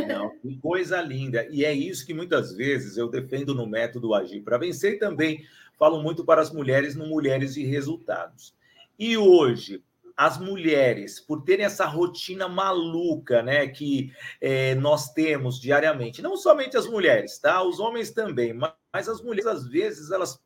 Não, 0.06 0.30
que 0.38 0.58
coisa 0.58 1.00
linda. 1.00 1.46
E 1.50 1.64
é 1.64 1.72
isso 1.72 2.06
que 2.06 2.12
muitas 2.12 2.54
vezes 2.54 2.98
eu 2.98 3.08
defendo 3.08 3.54
no 3.54 3.66
método 3.66 4.14
Agir 4.14 4.42
para 4.42 4.58
Vencer 4.58 4.98
também 4.98 5.44
falo 5.78 6.02
muito 6.02 6.24
para 6.24 6.42
as 6.42 6.52
mulheres 6.52 6.94
no 6.94 7.06
Mulheres 7.06 7.56
e 7.56 7.64
Resultados. 7.64 8.54
E 8.98 9.16
hoje, 9.16 9.82
as 10.16 10.38
mulheres, 10.38 11.20
por 11.20 11.42
terem 11.42 11.66
essa 11.66 11.84
rotina 11.84 12.48
maluca, 12.48 13.42
né, 13.42 13.66
que 13.68 14.12
é, 14.40 14.74
nós 14.76 15.12
temos 15.12 15.60
diariamente, 15.60 16.22
não 16.22 16.36
somente 16.36 16.76
as 16.76 16.86
mulheres, 16.86 17.38
tá? 17.38 17.62
Os 17.62 17.78
homens 17.78 18.10
também, 18.10 18.54
mas, 18.54 18.72
mas 18.92 19.08
as 19.08 19.20
mulheres 19.20 19.46
às 19.46 19.68
vezes 19.68 20.10
elas 20.10 20.42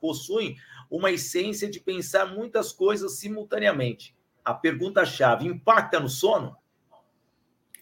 possuem 0.00 0.56
uma 0.90 1.12
essência 1.12 1.70
de 1.70 1.78
pensar 1.78 2.26
muitas 2.26 2.72
coisas 2.72 3.18
simultaneamente. 3.18 4.14
A 4.44 4.52
pergunta-chave 4.52 5.46
impacta 5.46 6.00
no 6.00 6.08
sono? 6.08 6.56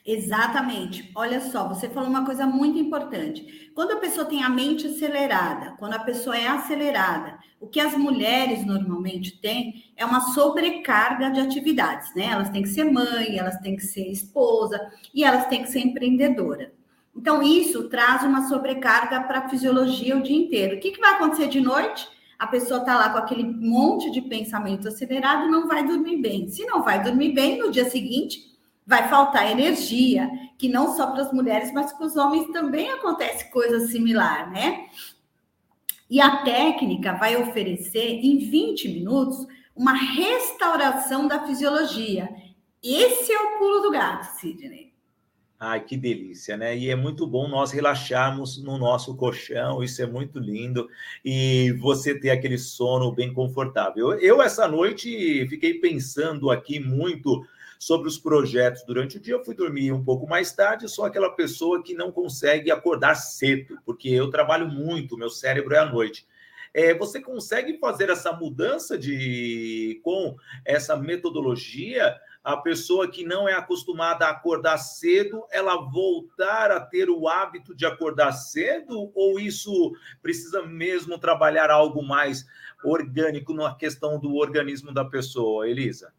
Exatamente. 0.04 1.10
Olha 1.14 1.40
só, 1.40 1.68
você 1.68 1.88
falou 1.88 2.08
uma 2.08 2.24
coisa 2.24 2.46
muito 2.46 2.78
importante. 2.78 3.70
Quando 3.74 3.92
a 3.92 3.96
pessoa 3.96 4.26
tem 4.26 4.42
a 4.42 4.48
mente 4.48 4.86
acelerada, 4.86 5.76
quando 5.78 5.94
a 5.94 5.98
pessoa 5.98 6.36
é 6.36 6.46
acelerada, 6.46 7.38
o 7.60 7.66
que 7.66 7.78
as 7.78 7.94
mulheres 7.94 8.64
normalmente 8.64 9.38
têm 9.40 9.92
é 9.96 10.04
uma 10.04 10.20
sobrecarga 10.32 11.30
de 11.30 11.40
atividades, 11.40 12.14
né? 12.14 12.26
Elas 12.26 12.48
têm 12.48 12.62
que 12.62 12.68
ser 12.68 12.84
mãe, 12.84 13.38
elas 13.38 13.58
têm 13.58 13.76
que 13.76 13.84
ser 13.84 14.10
esposa 14.10 14.80
e 15.14 15.22
elas 15.22 15.46
têm 15.46 15.62
que 15.62 15.70
ser 15.70 15.80
empreendedora. 15.80 16.72
Então, 17.14 17.42
isso 17.42 17.88
traz 17.88 18.22
uma 18.22 18.48
sobrecarga 18.48 19.20
para 19.24 19.40
a 19.40 19.48
fisiologia 19.48 20.16
o 20.16 20.22
dia 20.22 20.36
inteiro. 20.36 20.76
O 20.76 20.80
que, 20.80 20.92
que 20.92 21.00
vai 21.00 21.14
acontecer 21.14 21.48
de 21.48 21.60
noite? 21.60 22.08
A 22.38 22.46
pessoa 22.46 22.80
está 22.80 22.96
lá 22.96 23.10
com 23.10 23.18
aquele 23.18 23.44
monte 23.44 24.10
de 24.10 24.22
pensamento 24.22 24.88
acelerado, 24.88 25.50
não 25.50 25.68
vai 25.68 25.86
dormir 25.86 26.16
bem. 26.16 26.48
Se 26.48 26.64
não 26.64 26.82
vai 26.82 27.02
dormir 27.02 27.34
bem, 27.34 27.58
no 27.58 27.70
dia 27.70 27.90
seguinte 27.90 28.49
vai 28.90 29.08
faltar 29.08 29.48
energia, 29.48 30.28
que 30.58 30.68
não 30.68 30.96
só 30.96 31.12
para 31.12 31.22
as 31.22 31.32
mulheres, 31.32 31.72
mas 31.72 31.92
para 31.92 32.06
os 32.06 32.16
homens 32.16 32.48
também 32.48 32.90
acontece 32.90 33.48
coisa 33.48 33.86
similar, 33.86 34.50
né? 34.50 34.88
E 36.10 36.20
a 36.20 36.38
técnica 36.38 37.12
vai 37.12 37.36
oferecer 37.36 38.18
em 38.20 38.38
20 38.38 38.88
minutos 38.88 39.46
uma 39.76 39.92
restauração 39.92 41.28
da 41.28 41.46
fisiologia. 41.46 42.28
Esse 42.82 43.32
é 43.32 43.40
o 43.40 43.58
pulo 43.60 43.78
do 43.78 43.92
gato, 43.92 44.24
Sidney. 44.40 44.92
Ai, 45.60 45.84
que 45.84 45.96
delícia, 45.96 46.56
né? 46.56 46.76
E 46.76 46.90
é 46.90 46.96
muito 46.96 47.28
bom 47.28 47.46
nós 47.46 47.70
relaxarmos 47.70 48.60
no 48.60 48.76
nosso 48.76 49.14
colchão, 49.14 49.84
isso 49.84 50.02
é 50.02 50.06
muito 50.06 50.40
lindo. 50.40 50.88
E 51.24 51.70
você 51.78 52.18
ter 52.18 52.30
aquele 52.30 52.58
sono 52.58 53.12
bem 53.12 53.32
confortável. 53.32 54.14
Eu, 54.14 54.42
essa 54.42 54.66
noite, 54.66 55.46
fiquei 55.48 55.74
pensando 55.74 56.50
aqui 56.50 56.80
muito 56.80 57.46
sobre 57.80 58.08
os 58.08 58.18
projetos 58.18 58.84
durante 58.84 59.16
o 59.16 59.20
dia. 59.20 59.32
Eu 59.32 59.42
fui 59.42 59.54
dormir 59.54 59.90
um 59.90 60.04
pouco 60.04 60.28
mais 60.28 60.52
tarde, 60.52 60.86
sou 60.86 61.06
aquela 61.06 61.30
pessoa 61.30 61.82
que 61.82 61.94
não 61.94 62.12
consegue 62.12 62.70
acordar 62.70 63.14
cedo, 63.14 63.78
porque 63.86 64.10
eu 64.10 64.28
trabalho 64.28 64.68
muito, 64.68 65.16
meu 65.16 65.30
cérebro 65.30 65.74
é 65.74 65.78
à 65.78 65.86
noite. 65.86 66.26
É, 66.74 66.92
você 66.92 67.22
consegue 67.22 67.78
fazer 67.78 68.10
essa 68.10 68.32
mudança 68.32 68.98
de 68.98 69.98
com 70.04 70.36
essa 70.62 70.94
metodologia? 70.94 72.14
A 72.44 72.56
pessoa 72.58 73.10
que 73.10 73.24
não 73.24 73.48
é 73.48 73.54
acostumada 73.54 74.26
a 74.26 74.30
acordar 74.30 74.76
cedo, 74.76 75.42
ela 75.50 75.76
voltar 75.76 76.70
a 76.70 76.80
ter 76.80 77.08
o 77.08 77.28
hábito 77.28 77.74
de 77.74 77.86
acordar 77.86 78.32
cedo? 78.32 79.10
Ou 79.14 79.40
isso 79.40 79.92
precisa 80.22 80.62
mesmo 80.62 81.18
trabalhar 81.18 81.70
algo 81.70 82.02
mais 82.02 82.46
orgânico 82.84 83.54
na 83.54 83.74
questão 83.74 84.20
do 84.20 84.36
organismo 84.36 84.92
da 84.92 85.04
pessoa, 85.04 85.68
Elisa? 85.68 86.12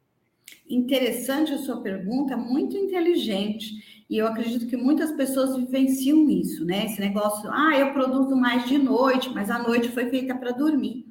Interessante 0.71 1.53
a 1.53 1.57
sua 1.57 1.81
pergunta, 1.81 2.37
muito 2.37 2.77
inteligente. 2.77 4.03
E 4.09 4.17
eu 4.17 4.27
acredito 4.27 4.67
que 4.67 4.77
muitas 4.77 5.11
pessoas 5.11 5.55
vivenciam 5.55 6.29
isso, 6.29 6.65
né? 6.65 6.85
Esse 6.85 6.99
negócio, 6.99 7.49
ah, 7.51 7.77
eu 7.77 7.91
produzo 7.93 8.35
mais 8.35 8.65
de 8.67 8.77
noite, 8.77 9.29
mas 9.33 9.49
a 9.51 9.59
noite 9.59 9.89
foi 9.89 10.09
feita 10.09 10.33
para 10.33 10.51
dormir. 10.51 11.05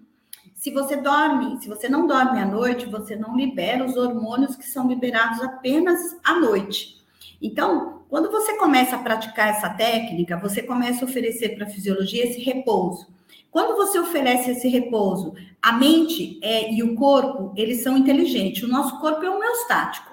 Se 0.55 0.71
você 0.71 0.97
dorme, 0.97 1.61
se 1.61 1.69
você 1.69 1.89
não 1.89 2.07
dorme 2.07 2.39
à 2.39 2.47
noite, 2.47 2.87
você 2.87 3.17
não 3.17 3.37
libera 3.37 3.85
os 3.85 3.97
hormônios 3.97 4.57
que 4.57 4.67
são 4.67 4.89
liberados 4.89 5.41
apenas 5.43 5.99
à 6.25 6.39
noite. 6.39 6.99
Então, 7.41 8.03
quando 8.09 8.31
você 8.31 8.57
começa 8.57 8.97
a 8.97 9.03
praticar 9.03 9.49
essa 9.49 9.71
técnica, 9.71 10.39
você 10.39 10.63
começa 10.63 11.05
a 11.05 11.09
oferecer 11.09 11.51
para 11.51 11.67
a 11.67 11.71
fisiologia 11.71 12.25
esse 12.25 12.41
repouso. 12.41 13.07
Quando 13.51 13.77
você 13.77 13.99
oferece 13.99 14.53
esse 14.53 14.69
repouso, 14.69 15.35
a 15.61 15.73
mente 15.73 16.39
é, 16.43 16.73
e 16.73 16.83
o 16.83 16.95
corpo, 16.95 17.53
eles 17.57 17.83
são 17.83 17.97
inteligentes. 17.97 18.63
O 18.63 18.69
nosso 18.69 18.99
corpo 19.01 19.25
é 19.25 19.31
homeostático. 19.31 20.11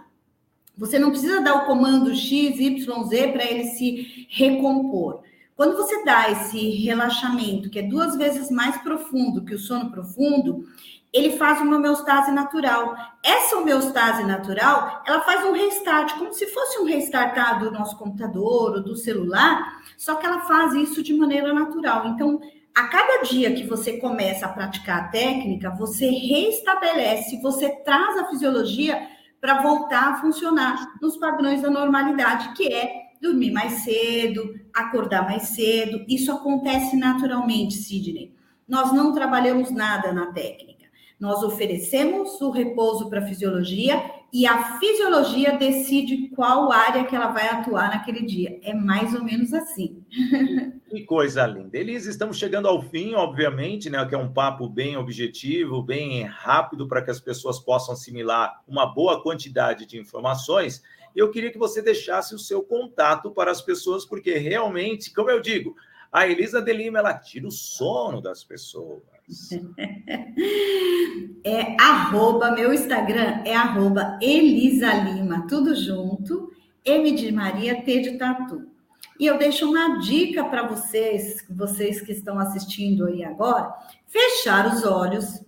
Você 0.78 1.00
não 1.00 1.10
precisa 1.10 1.41
dar 1.41 1.56
o 1.56 1.65
comando 1.65 2.13
X, 2.13 2.60
Y, 2.60 3.04
Z 3.06 3.28
para 3.30 3.45
ele 3.45 3.65
se 3.65 4.28
recompor. 4.30 5.21
Quando 5.56 5.76
você 5.76 6.04
dá 6.04 6.30
esse 6.30 6.69
relaxamento, 6.86 7.69
que 7.69 7.80
é 7.80 7.84
duas 7.84 8.15
vezes 8.15 8.52
mais 8.52 8.78
profundo 8.78 9.43
que 9.43 9.56
o 9.56 9.60
sono 9.60 9.89
profundo, 9.89 10.67
ele 11.12 11.32
faz 11.32 11.60
uma 11.62 11.78
homeostase 11.78 12.32
natural. 12.32 12.95
Essa 13.23 13.58
homeostase 13.58 14.23
natural, 14.23 15.02
ela 15.06 15.21
faz 15.21 15.43
um 15.45 15.54
restart, 15.54 16.15
como 16.17 16.32
se 16.32 16.45
fosse 16.47 16.80
um 16.80 16.86
restartar 16.86 17.60
do 17.60 17.71
nosso 17.71 17.97
computador 17.97 18.76
ou 18.76 18.84
do 18.84 18.95
celular, 18.95 19.82
só 19.97 20.15
que 20.15 20.28
ela 20.28 20.41
faz 20.41 20.73
isso 20.73 21.02
de 21.02 21.15
maneira 21.15 21.52
natural. 21.52 22.08
Então, 22.10 22.39
a 22.78 22.88
cada 22.90 23.24
dia 23.24 23.56
que 23.56 23.63
você 23.63 23.98
começa 23.98 24.46
a 24.46 24.50
praticar 24.50 25.00
a 25.00 25.08
técnica, 25.08 25.72
você 25.72 26.12
restabelece, 26.12 27.42
você 27.42 27.72
traz 27.84 28.16
a 28.20 28.30
fisiologia 28.30 29.02
para 29.42 29.63
voltar 29.63 30.10
a 30.10 30.22
funcionar 30.22 30.88
nos 31.02 31.18
padrões 31.18 31.63
da 31.63 31.72
normalidade, 31.72 32.54
que 32.54 32.72
é 32.72 33.08
dormir 33.20 33.50
mais 33.50 33.84
cedo, 33.84 34.54
acordar 34.76 35.26
mais 35.26 35.42
cedo. 35.50 36.06
Isso 36.08 36.32
acontece 36.32 36.96
naturalmente, 36.96 37.74
Sidney. 37.74 38.36
Nós 38.68 38.94
não 38.94 39.12
trabalhamos 39.12 39.72
nada 39.72 40.13
na 40.13 40.28
técnica. 40.32 40.86
Nós 41.20 41.42
oferecemos 41.42 42.40
o 42.42 42.52
repouso 42.52 43.10
para 43.10 43.22
a 43.22 43.28
fisiologia 43.28 44.00
e 44.32 44.46
a 44.46 44.78
fisiologia 44.78 45.58
decide 45.58 46.30
qual 46.30 46.72
área 46.72 47.06
que 47.06 47.16
ela 47.16 47.32
vai 47.32 47.48
atuar 47.48 47.90
naquele 47.90 48.26
dia. 48.26 48.60
É 48.62 48.74
mais 48.74 49.13
ou 49.13 49.24
menos 49.24 49.54
assim. 49.54 50.04
Que 50.90 51.04
coisa 51.04 51.46
linda. 51.46 51.78
Elisa, 51.78 52.10
estamos 52.10 52.38
chegando 52.38 52.66
ao 52.66 52.82
fim, 52.82 53.13
obviamente, 53.13 53.90
né? 53.90 54.06
Que 54.06 54.16
é 54.16 54.18
um 54.18 54.32
papo 54.32 54.70
bem 54.70 54.96
objetivo, 54.96 55.84
bem 55.84 56.24
rápido 56.24 56.88
para 56.88 57.02
que 57.02 57.12
as 57.12 57.20
pessoas 57.20 57.60
possam 57.60 57.94
assimilar 57.94 58.63
uma 58.66 58.86
boa 58.86 59.22
quantidade 59.22 59.86
de 59.86 60.00
informações. 60.00 60.82
Eu 61.13 61.30
queria 61.30 61.52
que 61.52 61.58
você 61.58 61.82
deixasse 61.82 62.34
o 62.34 62.40
seu 62.40 62.63
contato 62.63 63.32
para 63.32 63.52
as 63.52 63.62
pessoas, 63.62 64.06
porque 64.06 64.38
realmente, 64.38 65.13
como 65.13 65.30
eu 65.30 65.42
digo, 65.42 65.76
a 66.10 66.26
Elisa 66.26 66.62
de 66.62 66.72
Lima 66.72 67.00
ela 67.00 67.13
tira 67.16 67.46
o 67.46 67.52
sono 67.52 68.22
das 68.22 68.46
pessoas. 68.46 69.02
É 71.44 71.76
arroba, 71.80 72.52
meu 72.52 72.74
Instagram 72.74 73.42
é 73.46 73.56
arroba 73.56 74.20
Elisa 74.22 74.94
Lima, 74.94 75.48
tudo 75.48 75.74
junto, 75.76 76.52
M 76.84 77.12
de 77.12 77.32
Maria, 77.32 77.82
T 77.84 78.02
de 78.02 78.18
Tatu. 78.18 78.68
E 79.20 79.26
eu 79.26 79.38
deixo 79.38 79.70
uma 79.70 80.00
dica 80.00 80.44
para 80.44 80.68
vocês, 80.68 81.46
vocês 81.50 82.02
que 82.02 82.12
estão 82.12 82.38
assistindo 82.38 83.06
aí 83.06 83.24
agora, 83.24 83.74
fechar 84.06 84.74
os 84.74 84.84
olhos 84.84 85.42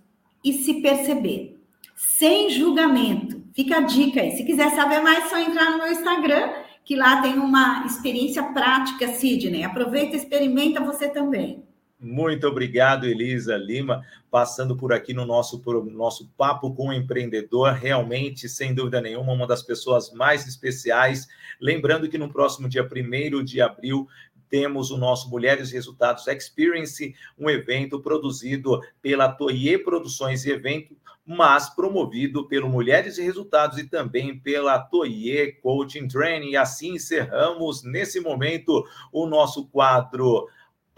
e 0.44 0.54
se 0.54 0.82
perceber, 0.82 1.60
sem 1.96 2.50
julgamento. 2.50 3.44
Fica 3.54 3.78
a 3.78 3.82
dica 3.82 4.22
aí. 4.22 4.32
Se 4.38 4.44
quiser 4.44 4.72
saber 4.72 5.02
mais, 5.02 5.26
é 5.26 5.28
só 5.28 5.38
entrar 5.38 5.72
no 5.72 5.80
meu 5.80 5.92
Instagram, 5.92 6.54
que 6.84 6.96
lá 6.96 7.22
tem 7.22 7.38
uma 7.38 7.86
experiência 7.86 8.42
prática, 8.42 9.10
Sidney. 9.10 9.64
Aproveita 9.64 10.16
e 10.16 10.20
experimenta 10.20 10.84
você 10.84 11.10
também. 11.10 11.69
Muito 12.02 12.48
obrigado, 12.48 13.06
Elisa 13.06 13.58
Lima, 13.58 14.06
passando 14.32 14.74
por 14.74 14.94
aqui 14.94 15.14
no 15.14 15.26
nosso, 15.26 15.62
nosso 15.92 16.30
papo 16.38 16.74
com 16.74 16.88
o 16.88 16.94
empreendedor. 16.94 17.74
Realmente, 17.74 18.48
sem 18.48 18.74
dúvida 18.74 19.02
nenhuma, 19.02 19.34
uma 19.34 19.46
das 19.46 19.62
pessoas 19.62 20.14
mais 20.14 20.48
especiais. 20.48 21.28
Lembrando 21.60 22.08
que 22.08 22.18
no 22.18 22.32
próximo 22.32 22.70
dia 22.70 22.88
1 22.90 23.44
de 23.44 23.60
abril 23.60 24.08
temos 24.50 24.92
o 24.92 24.98
nosso 24.98 25.30
Mulheres 25.30 25.72
Resultados 25.72 26.26
Experience, 26.28 27.14
um 27.38 27.50
evento 27.50 28.00
produzido 28.00 28.82
pela 29.02 29.28
Toye 29.28 29.78
Produções 29.78 30.46
e 30.46 30.52
Evento, 30.52 30.96
mas 31.26 31.70
promovido 31.70 32.48
pelo 32.48 32.70
Mulheres 32.70 33.18
e 33.18 33.24
Resultados 33.24 33.78
e 33.78 33.84
também 33.84 34.40
pela 34.40 34.80
Toye 34.80 35.52
Coaching 35.62 36.08
Training. 36.08 36.52
E 36.52 36.58
assim 36.58 36.96
encerramos 36.96 37.84
nesse 37.84 38.22
momento 38.22 38.86
o 39.12 39.28
nosso 39.28 39.68
quadro 39.68 40.48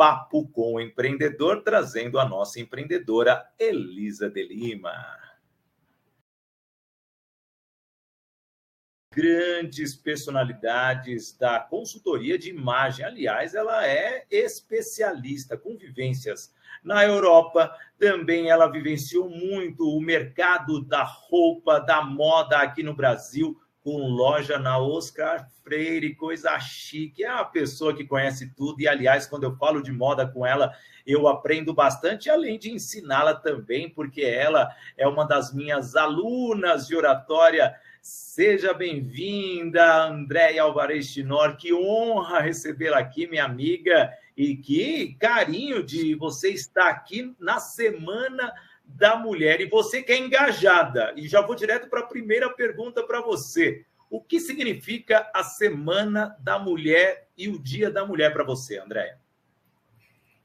Papo 0.01 0.47
com 0.47 0.73
o 0.73 0.81
Empreendedor, 0.81 1.61
trazendo 1.61 2.19
a 2.19 2.27
nossa 2.27 2.59
empreendedora 2.59 3.47
Elisa 3.59 4.31
de 4.31 4.41
Lima. 4.41 4.91
Grandes 9.13 9.95
personalidades 9.95 11.37
da 11.37 11.59
consultoria 11.59 12.35
de 12.35 12.49
imagem. 12.49 13.05
Aliás, 13.05 13.53
ela 13.53 13.85
é 13.85 14.25
especialista 14.31 15.55
com 15.55 15.77
vivências 15.77 16.51
na 16.83 17.05
Europa. 17.05 17.71
Também 17.99 18.49
ela 18.49 18.71
vivenciou 18.71 19.29
muito 19.29 19.87
o 19.87 20.01
mercado 20.01 20.83
da 20.83 21.03
roupa, 21.03 21.79
da 21.79 22.01
moda 22.01 22.57
aqui 22.57 22.81
no 22.81 22.95
Brasil 22.95 23.55
com 23.83 23.97
loja 24.07 24.59
na 24.59 24.77
Oscar 24.77 25.49
Freire, 25.63 26.15
coisa 26.15 26.59
chique. 26.59 27.23
É 27.23 27.33
uma 27.33 27.45
pessoa 27.45 27.95
que 27.95 28.05
conhece 28.05 28.53
tudo. 28.55 28.81
E, 28.81 28.87
aliás, 28.87 29.25
quando 29.25 29.43
eu 29.43 29.55
falo 29.55 29.81
de 29.81 29.91
moda 29.91 30.27
com 30.27 30.45
ela, 30.45 30.73
eu 31.05 31.27
aprendo 31.27 31.73
bastante, 31.73 32.29
além 32.29 32.59
de 32.59 32.71
ensiná-la 32.71 33.33
também, 33.33 33.89
porque 33.89 34.21
ela 34.21 34.69
é 34.97 35.07
uma 35.07 35.25
das 35.25 35.53
minhas 35.53 35.95
alunas 35.95 36.87
de 36.87 36.95
oratória. 36.95 37.75
Seja 38.01 38.73
bem-vinda, 38.73 40.05
Andréia 40.05 40.63
Alvarez 40.63 41.11
Tinor. 41.11 41.57
Que 41.57 41.73
honra 41.73 42.39
recebê-la 42.39 42.99
aqui, 42.99 43.27
minha 43.27 43.45
amiga. 43.45 44.11
E 44.37 44.55
que 44.55 45.15
carinho 45.19 45.83
de 45.83 46.15
você 46.15 46.49
estar 46.49 46.87
aqui 46.87 47.35
na 47.39 47.59
Semana 47.59 48.51
da 48.95 49.15
mulher. 49.15 49.61
E 49.61 49.69
você 49.69 50.01
que 50.01 50.11
é 50.11 50.17
engajada, 50.17 51.13
e 51.15 51.27
já 51.27 51.41
vou 51.41 51.55
direto 51.55 51.89
para 51.89 52.01
a 52.01 52.07
primeira 52.07 52.49
pergunta 52.49 53.03
para 53.03 53.21
você. 53.21 53.85
O 54.09 54.21
que 54.21 54.39
significa 54.39 55.29
a 55.33 55.43
Semana 55.43 56.35
da 56.39 56.59
Mulher 56.59 57.29
e 57.37 57.47
o 57.47 57.57
Dia 57.57 57.89
da 57.89 58.05
Mulher 58.05 58.33
para 58.33 58.43
você, 58.43 58.77
Andréia? 58.77 59.19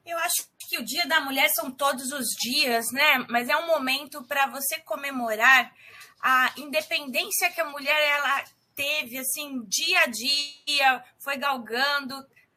Eu 0.05 0.17
acho 0.19 0.49
que 0.69 0.79
o 0.79 0.85
Dia 0.85 1.07
da 1.07 1.21
Mulher 1.21 1.49
são 1.49 1.71
todos 1.71 2.13
os 2.13 2.27
dias, 2.41 2.93
né? 2.93 3.27
Mas 3.29 3.49
é 3.49 3.57
um 3.57 3.67
momento 3.67 4.23
para 4.25 4.47
você 4.47 4.79
comemorar 4.81 5.73
a 6.21 6.53
independência 6.57 7.51
que 7.51 7.61
a 7.61 7.65
mulher 7.65 8.01
ela 8.19 8.45
teve, 8.75 9.19
assim, 9.19 9.65
dia 9.67 10.01
a 10.01 10.07
dia, 10.07 11.05
foi 11.19 11.37
galgando 11.37 12.15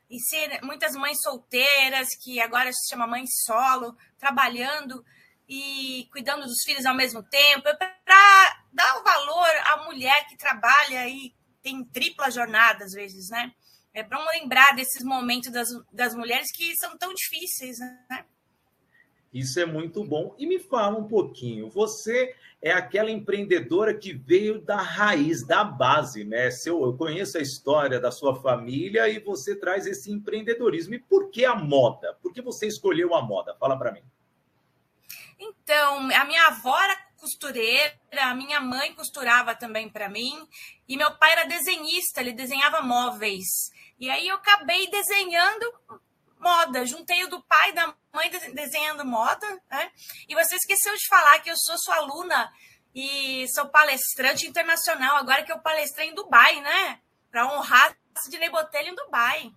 e 0.10 0.20
ser 0.20 0.60
muitas 0.64 0.94
mães 0.94 1.22
solteiras 1.22 2.10
que 2.16 2.40
agora 2.40 2.72
se 2.72 2.90
chama 2.90 3.08
mãe 3.08 3.26
solo, 3.46 3.96
trabalhando 4.18 5.04
e 5.50 6.08
cuidando 6.12 6.44
dos 6.44 6.62
filhos 6.64 6.86
ao 6.86 6.96
mesmo 6.96 7.24
tempo, 7.24 7.68
é 7.68 7.74
para 7.74 8.64
dar 8.72 9.00
o 9.00 9.04
valor 9.04 9.50
à 9.66 9.84
mulher 9.86 10.28
que 10.28 10.38
trabalha 10.38 11.10
e 11.10 11.34
tem 11.64 11.84
tripla 11.84 12.30
jornada 12.30 12.86
às 12.86 12.92
vezes, 12.92 13.30
né? 13.30 13.52
É 13.92 14.04
para 14.04 14.24
lembrar 14.30 14.76
desses 14.76 15.04
momentos 15.04 15.52
das, 15.52 15.68
das 15.92 16.14
mulheres 16.14 16.52
que 16.56 16.76
são 16.76 16.96
tão 17.00 17.12
difíceis, 17.16 17.80
né? 17.80 18.24
Isso 19.34 19.60
é 19.60 19.66
muito 19.66 20.04
bom. 20.04 20.36
E 20.38 20.46
me 20.46 20.60
fala 20.60 20.98
um 20.98 21.08
pouquinho, 21.08 21.68
você 21.70 22.36
é 22.62 22.72
aquela 22.72 23.10
empreendedora 23.10 23.94
que 23.94 24.14
veio 24.14 24.62
da 24.62 24.78
raiz, 24.78 25.46
da 25.46 25.64
base, 25.64 26.24
né? 26.24 26.52
Seu, 26.52 26.84
eu 26.84 26.96
conheço 26.96 27.40
a 27.40 27.42
história 27.42 28.00
da 28.00 28.12
sua 28.12 28.36
família 28.36 29.10
e 29.10 29.20
você 29.20 29.56
traz 29.56 29.88
esse 29.88 30.12
empreendedorismo. 30.12 30.94
E 30.94 31.00
por 31.00 31.32
que 31.32 31.44
a 31.44 31.56
moda? 31.56 32.16
Por 32.22 32.32
que 32.32 32.42
você 32.42 32.68
escolheu 32.68 33.16
a 33.16 33.22
moda? 33.22 33.56
Fala 33.56 33.78
para 33.78 33.92
mim. 33.92 34.04
Então, 35.40 36.10
a 36.12 36.26
minha 36.26 36.48
avó 36.48 36.78
era 36.78 36.96
costureira, 37.18 37.98
a 38.22 38.36
minha 38.36 38.60
mãe 38.60 38.94
costurava 38.94 39.56
também 39.56 39.90
para 39.90 40.10
mim, 40.10 40.48
e 40.88 40.98
meu 40.98 41.16
pai 41.18 41.32
era 41.32 41.46
desenhista, 41.46 42.22
ele 42.22 42.34
desenhava 42.34 42.82
móveis. 42.82 43.72
E 44.00 44.10
aí 44.10 44.28
eu 44.28 44.36
acabei 44.36 44.90
desenhando 44.90 45.74
moda, 46.40 46.86
juntei 46.86 47.24
o 47.26 47.30
do 47.30 47.44
pai 47.44 47.70
e 47.70 47.74
da 47.74 47.94
mãe 48.14 48.30
desenhando 48.54 49.06
moda, 49.06 49.48
né? 49.70 49.92
E 50.28 50.34
você 50.34 50.56
esqueceu 50.56 50.96
de 50.96 51.08
falar 51.08 51.40
que 51.40 51.52
eu 51.52 51.58
sou 51.58 51.78
sua 51.78 51.98
aluna 51.98 52.52
e 52.96 53.46
sou 53.50 53.68
palestrante 53.68 54.48
internacional, 54.48 55.18
agora 55.18 55.44
que 55.44 55.52
eu 55.52 55.60
palestrei 55.60 56.10
em 56.10 56.16
Dubai, 56.16 56.62
né? 56.62 57.00
Para 57.30 57.46
honrar 57.54 57.96
Sidney 58.18 58.50
Botelho 58.50 58.90
em 58.90 58.96
Dubai. 58.96 59.52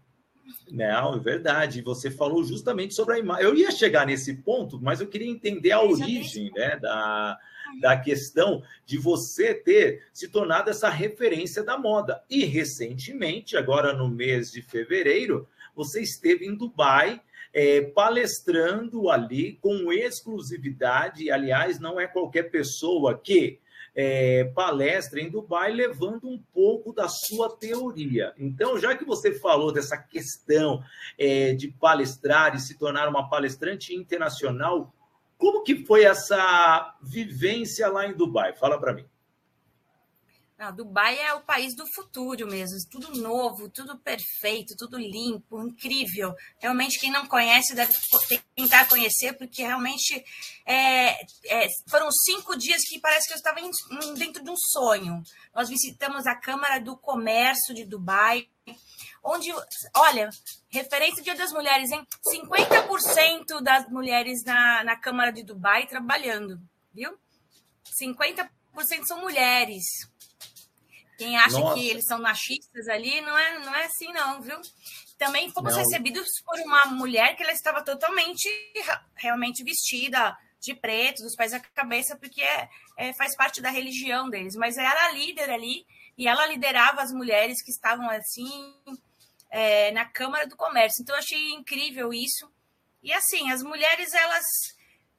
Não, 0.70 1.14
é 1.14 1.18
verdade. 1.18 1.82
Você 1.82 2.10
falou 2.10 2.42
justamente 2.44 2.94
sobre 2.94 3.16
a 3.16 3.18
imagem. 3.18 3.44
Eu 3.44 3.54
ia 3.54 3.70
chegar 3.70 4.06
nesse 4.06 4.34
ponto, 4.36 4.80
mas 4.80 5.00
eu 5.00 5.06
queria 5.06 5.30
entender 5.30 5.72
a 5.72 5.82
origem 5.82 6.50
né, 6.54 6.76
da, 6.76 7.38
da 7.80 7.96
questão 7.96 8.62
de 8.86 8.98
você 8.98 9.54
ter 9.54 10.06
se 10.12 10.28
tornado 10.28 10.70
essa 10.70 10.88
referência 10.88 11.62
da 11.62 11.78
moda. 11.78 12.22
E 12.28 12.44
recentemente, 12.44 13.56
agora 13.56 13.92
no 13.92 14.08
mês 14.08 14.50
de 14.50 14.62
fevereiro, 14.62 15.48
você 15.74 16.00
esteve 16.02 16.46
em 16.46 16.54
Dubai. 16.54 17.20
É, 17.54 17.82
palestrando 17.82 19.10
ali 19.10 19.58
com 19.60 19.92
exclusividade, 19.92 21.30
aliás, 21.30 21.78
não 21.78 22.00
é 22.00 22.06
qualquer 22.06 22.44
pessoa 22.44 23.18
que 23.18 23.60
é, 23.94 24.44
palestra 24.54 25.20
em 25.20 25.30
Dubai 25.30 25.72
levando 25.72 26.28
um 26.28 26.42
pouco 26.52 26.92
da 26.92 27.08
sua 27.08 27.50
teoria. 27.56 28.32
Então, 28.38 28.78
já 28.78 28.96
que 28.96 29.04
você 29.04 29.32
falou 29.32 29.72
dessa 29.72 29.96
questão 29.96 30.82
é, 31.18 31.52
de 31.52 31.68
palestrar 31.68 32.54
e 32.54 32.60
se 32.60 32.78
tornar 32.78 33.08
uma 33.08 33.28
palestrante 33.28 33.94
internacional, 33.94 34.92
como 35.36 35.62
que 35.62 35.84
foi 35.84 36.04
essa 36.04 36.96
vivência 37.02 37.88
lá 37.88 38.06
em 38.06 38.14
Dubai? 38.14 38.54
Fala 38.54 38.78
para 38.78 38.94
mim. 38.94 39.04
Não, 40.62 40.72
Dubai 40.72 41.18
é 41.18 41.34
o 41.34 41.40
país 41.40 41.74
do 41.74 41.84
futuro 41.92 42.46
mesmo, 42.46 42.78
tudo 42.88 43.20
novo, 43.20 43.68
tudo 43.68 43.98
perfeito, 43.98 44.76
tudo 44.76 44.96
limpo, 44.96 45.60
incrível. 45.60 46.32
Realmente, 46.60 47.00
quem 47.00 47.10
não 47.10 47.26
conhece 47.26 47.74
deve 47.74 47.92
tentar 48.54 48.88
conhecer, 48.88 49.32
porque 49.32 49.62
realmente 49.62 50.24
é, 50.64 51.20
é, 51.46 51.66
foram 51.88 52.12
cinco 52.12 52.56
dias 52.56 52.80
que 52.82 53.00
parece 53.00 53.26
que 53.26 53.32
eu 53.32 53.38
estava 53.38 53.60
dentro 54.16 54.44
de 54.44 54.48
um 54.48 54.56
sonho. 54.56 55.20
Nós 55.52 55.68
visitamos 55.68 56.28
a 56.28 56.36
Câmara 56.36 56.80
do 56.80 56.96
Comércio 56.96 57.74
de 57.74 57.84
Dubai, 57.84 58.48
onde, 59.20 59.52
olha, 59.96 60.30
referência 60.70 61.24
Dia 61.24 61.34
das 61.34 61.50
Mulheres, 61.50 61.90
hein? 61.90 62.06
50% 62.24 63.60
das 63.60 63.88
mulheres 63.88 64.44
na, 64.44 64.84
na 64.84 64.94
Câmara 64.94 65.32
de 65.32 65.42
Dubai 65.42 65.88
trabalhando, 65.88 66.60
viu? 66.94 67.18
50% 68.00 68.48
são 69.04 69.20
mulheres. 69.20 70.11
Quem 71.22 71.38
acha 71.38 71.58
Nossa. 71.58 71.74
que 71.74 71.88
eles 71.88 72.04
são 72.04 72.20
machistas 72.20 72.88
ali, 72.88 73.20
não 73.20 73.38
é, 73.38 73.58
não 73.60 73.74
é 73.74 73.84
assim, 73.84 74.12
não, 74.12 74.42
viu? 74.42 74.60
Também 75.16 75.50
fomos 75.52 75.72
não. 75.74 75.80
recebidos 75.80 76.26
por 76.44 76.58
uma 76.60 76.86
mulher 76.86 77.36
que 77.36 77.42
ela 77.44 77.52
estava 77.52 77.82
totalmente, 77.82 78.48
realmente 79.14 79.62
vestida 79.62 80.36
de 80.60 80.74
preto, 80.74 81.22
dos 81.22 81.36
pés 81.36 81.52
à 81.52 81.60
cabeça, 81.60 82.16
porque 82.16 82.42
é, 82.42 82.68
é, 82.96 83.12
faz 83.14 83.36
parte 83.36 83.60
da 83.60 83.70
religião 83.70 84.28
deles. 84.28 84.56
Mas 84.56 84.76
era 84.76 85.06
a 85.06 85.12
líder 85.12 85.50
ali, 85.50 85.86
e 86.18 86.26
ela 86.26 86.46
liderava 86.46 87.02
as 87.02 87.12
mulheres 87.12 87.62
que 87.62 87.70
estavam 87.70 88.08
assim 88.10 88.74
é, 89.50 89.92
na 89.92 90.04
Câmara 90.04 90.46
do 90.46 90.56
Comércio. 90.56 91.02
Então, 91.02 91.14
eu 91.14 91.20
achei 91.20 91.50
incrível 91.50 92.12
isso. 92.12 92.50
E 93.02 93.12
assim, 93.12 93.50
as 93.50 93.62
mulheres, 93.62 94.12
elas. 94.12 94.44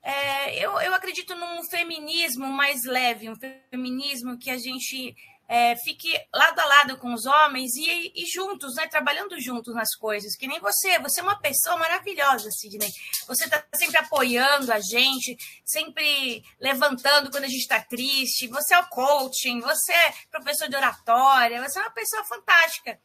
É, 0.02 0.66
eu, 0.66 0.72
eu 0.82 0.94
acredito 0.94 1.34
num 1.34 1.63
feminismo 1.70 2.48
mais 2.48 2.84
leve, 2.84 3.30
um 3.30 3.36
feminismo 3.72 4.38
que 4.38 4.50
a 4.50 4.58
gente 4.58 5.16
é, 5.54 5.76
fique 5.76 6.12
lado 6.34 6.60
a 6.60 6.66
lado 6.66 6.98
com 6.98 7.13
os 7.13 7.28
homens 7.28 7.76
e, 7.76 8.12
e, 8.16 8.26
juntos, 8.26 8.74
né? 8.74 8.88
Trabalhando 8.88 9.39
juntos 9.39 9.76
nas 9.76 9.94
coisas, 9.96 10.36
que 10.36 10.48
nem 10.48 10.60
você. 10.60 10.98
Você 10.98 11.20
é 11.20 11.24
uma 11.24 11.39
pessoa 11.39 11.78
maravilhosa, 11.78 12.50
Sidney. 12.50 12.89
Você 13.28 13.44
está 13.44 13.63
sempre 13.76 13.98
apoiando 13.98 14.74
a 14.74 14.80
gente, 14.80 15.38
sempre 15.63 16.44
levantando 16.60 17.30
quando 17.30 17.44
a 17.44 17.48
gente 17.48 17.62
está 17.62 17.80
triste. 17.80 18.48
Você 18.48 18.74
é 18.74 18.80
o 18.80 18.88
coaching, 18.88 19.60
você 19.60 19.94
é 19.94 20.13
professor 20.32 20.68
de 20.68 20.76
oratória, 20.76 21.62
você 21.62 21.78
é 21.78 21.84
uma 21.84 21.92
pessoa 21.92 22.24
fantástica. 22.24 23.00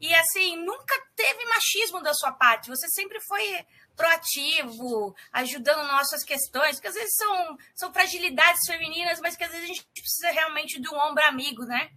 E 0.00 0.14
assim, 0.14 0.64
nunca 0.64 0.94
teve 1.16 1.44
machismo 1.46 2.00
da 2.00 2.14
sua 2.14 2.30
parte. 2.30 2.70
Você 2.70 2.88
sempre 2.90 3.20
foi 3.22 3.66
proativo, 3.96 5.14
ajudando 5.32 5.86
nossas 5.88 6.24
questões, 6.24 6.80
que 6.80 6.86
às 6.86 6.94
vezes 6.94 7.14
são, 7.14 7.56
são 7.74 7.92
fragilidades 7.92 8.66
femininas, 8.66 9.20
mas 9.20 9.36
que 9.36 9.44
às 9.44 9.50
vezes 9.50 9.64
a 9.64 9.68
gente 9.68 9.84
precisa 9.92 10.30
realmente 10.30 10.80
de 10.80 10.88
um 10.88 10.98
ombro 10.98 11.24
amigo, 11.24 11.64
né? 11.64 11.90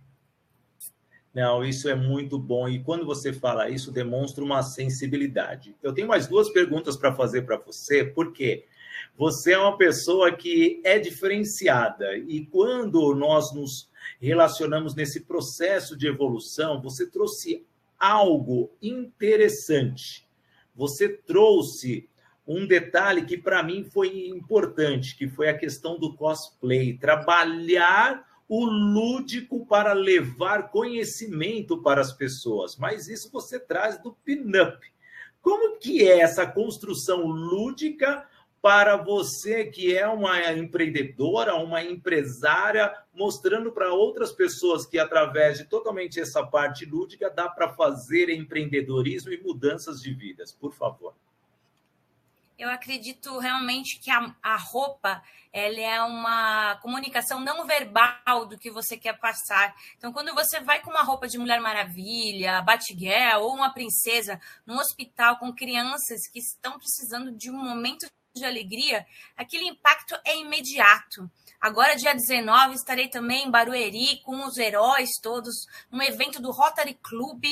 Não, 1.34 1.66
isso 1.66 1.90
é 1.90 1.96
muito 1.96 2.40
bom. 2.40 2.70
E 2.70 2.82
quando 2.82 3.06
você 3.06 3.34
fala 3.34 3.70
isso, 3.70 3.92
demonstra 3.92 4.44
uma 4.44 4.64
sensibilidade. 4.64 5.76
Eu 5.84 5.94
tenho 5.94 6.08
mais 6.08 6.28
duas 6.28 6.50
perguntas 6.50 6.96
para 6.96 7.14
fazer 7.14 7.42
para 7.42 7.58
você, 7.58 8.06
porque 8.06 8.66
você 9.18 9.52
é 9.52 9.58
uma 9.58 9.78
pessoa 9.78 10.32
que 10.32 10.82
é 10.86 10.98
diferenciada. 10.98 12.18
E 12.18 12.46
quando 12.46 13.14
nós 13.14 13.54
nos 13.54 13.90
relacionamos 14.22 14.96
nesse 14.96 15.26
processo 15.26 15.98
de 15.98 16.08
evolução, 16.08 16.82
você 16.82 17.10
trouxe 17.10 17.66
algo 18.00 18.72
interessante 18.82 20.26
você 20.76 21.10
trouxe 21.10 22.10
um 22.48 22.68
detalhe 22.68 23.26
que 23.26 23.38
para 23.38 23.64
mim 23.64 23.84
foi 23.84 24.28
importante, 24.28 25.18
que 25.18 25.28
foi 25.28 25.50
a 25.50 25.58
questão 25.58 25.98
do 25.98 26.14
cosplay, 26.16 26.98
trabalhar 26.98 28.24
o 28.48 28.64
lúdico 28.64 29.66
para 29.66 29.94
levar 29.94 30.70
conhecimento 30.70 31.82
para 31.82 32.02
as 32.02 32.14
pessoas. 32.14 32.78
Mas 32.78 33.08
isso 33.08 33.32
você 33.32 33.60
traz 33.60 33.98
do 33.98 34.14
pin-up. 34.24 34.86
Como 35.42 35.78
que 35.78 36.08
é 36.08 36.20
essa 36.20 36.46
construção 36.46 37.26
lúdica 37.26 38.28
para 38.66 38.98
você 38.98 39.66
que 39.66 39.96
é 39.96 40.08
uma 40.08 40.52
empreendedora, 40.52 41.54
uma 41.54 41.84
empresária, 41.84 42.92
mostrando 43.14 43.72
para 43.72 43.94
outras 43.94 44.32
pessoas 44.32 44.88
que 44.88 44.98
através 44.98 45.60
de 45.60 45.66
totalmente 45.66 46.20
essa 46.20 46.44
parte 46.44 46.84
lúdica 46.84 47.30
dá 47.30 47.48
para 47.48 47.72
fazer 47.76 48.28
empreendedorismo 48.28 49.32
e 49.32 49.40
mudanças 49.40 50.02
de 50.02 50.12
vidas, 50.12 50.52
por 50.52 50.74
favor. 50.74 51.14
Eu 52.58 52.68
acredito 52.68 53.38
realmente 53.38 54.00
que 54.00 54.10
a, 54.10 54.36
a 54.42 54.58
roupa 54.58 55.22
ela 55.54 55.80
é 55.80 56.02
uma 56.02 56.78
comunicação 56.78 57.40
não 57.40 57.68
verbal 57.68 58.48
do 58.48 58.58
que 58.58 58.72
você 58.72 58.98
quer 58.98 59.20
passar. 59.20 59.76
Então, 59.96 60.12
quando 60.12 60.34
você 60.34 60.60
vai 60.60 60.82
com 60.82 60.90
uma 60.90 61.04
roupa 61.04 61.28
de 61.28 61.38
Mulher 61.38 61.62
Maravilha, 61.62 62.64
Batgirl 62.64 63.42
ou 63.42 63.54
uma 63.54 63.72
princesa 63.72 64.42
num 64.66 64.80
hospital 64.80 65.38
com 65.38 65.54
crianças 65.54 66.28
que 66.34 66.40
estão 66.40 66.80
precisando 66.80 67.32
de 67.32 67.52
um 67.52 67.64
momento 67.64 68.08
de 68.36 68.46
alegria, 68.46 69.08
aquele 69.38 69.66
impacto 69.66 70.14
é 70.26 70.38
imediato. 70.38 71.32
Agora, 71.60 71.96
dia 71.96 72.14
19, 72.14 72.76
estarei 72.76 73.08
também 73.08 73.48
em 73.48 73.50
Barueri 73.50 74.22
com 74.24 74.46
os 74.46 74.58
heróis 74.58 75.10
todos, 75.22 75.56
um 75.90 76.02
evento 76.02 76.42
do 76.42 76.52
Rotary 76.52 77.00
Club, 77.02 77.44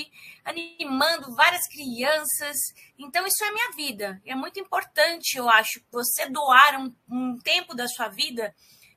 animando 0.44 1.34
várias 1.34 1.66
crianças. 1.70 2.58
Então, 3.00 3.26
isso 3.26 3.44
é 3.46 3.52
minha 3.52 3.72
vida. 3.72 4.22
É 4.26 4.36
muito 4.36 4.60
importante, 4.60 5.38
eu 5.38 5.50
acho, 5.50 5.82
você 5.90 6.30
doar 6.30 6.78
um, 6.80 6.94
um 7.10 7.40
tempo 7.40 7.74
da 7.74 7.88
sua 7.88 8.10
vida 8.10 8.54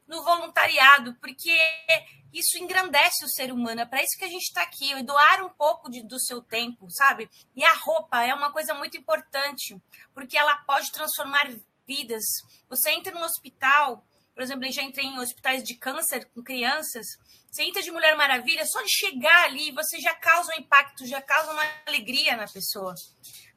no 0.08 0.22
voluntariado, 0.24 1.14
porque 1.20 1.56
isso 2.32 2.58
engrandece 2.58 3.24
o 3.24 3.28
ser 3.28 3.52
humano. 3.52 3.80
É 3.80 3.86
para 3.86 4.02
isso 4.02 4.18
que 4.18 4.24
a 4.24 4.28
gente 4.28 4.42
está 4.42 4.62
aqui, 4.62 5.02
doar 5.02 5.44
um 5.44 5.48
pouco 5.48 5.90
de, 5.90 6.02
do 6.02 6.20
seu 6.20 6.42
tempo, 6.42 6.88
sabe? 6.90 7.30
E 7.54 7.64
a 7.64 7.72
roupa 7.74 8.22
é 8.24 8.34
uma 8.34 8.52
coisa 8.52 8.74
muito 8.74 8.96
importante, 8.96 9.80
porque 10.12 10.36
ela 10.36 10.56
pode 10.66 10.92
transformar 10.92 11.48
vidas. 11.86 12.24
Você 12.68 12.90
entra 12.90 13.12
no 13.12 13.24
hospital 13.24 14.04
por 14.36 14.42
exemplo, 14.42 14.66
eu 14.66 14.72
já 14.72 14.82
entrei 14.82 15.06
em 15.06 15.18
hospitais 15.18 15.64
de 15.64 15.74
câncer 15.74 16.28
com 16.34 16.42
crianças. 16.42 17.06
Você 17.50 17.62
entra 17.62 17.80
de 17.80 17.90
Mulher 17.90 18.14
Maravilha, 18.18 18.66
só 18.66 18.82
de 18.82 18.90
chegar 18.90 19.44
ali, 19.44 19.72
você 19.72 19.98
já 19.98 20.14
causa 20.14 20.52
um 20.52 20.60
impacto, 20.60 21.06
já 21.06 21.22
causa 21.22 21.52
uma 21.52 21.62
alegria 21.86 22.36
na 22.36 22.46
pessoa. 22.46 22.94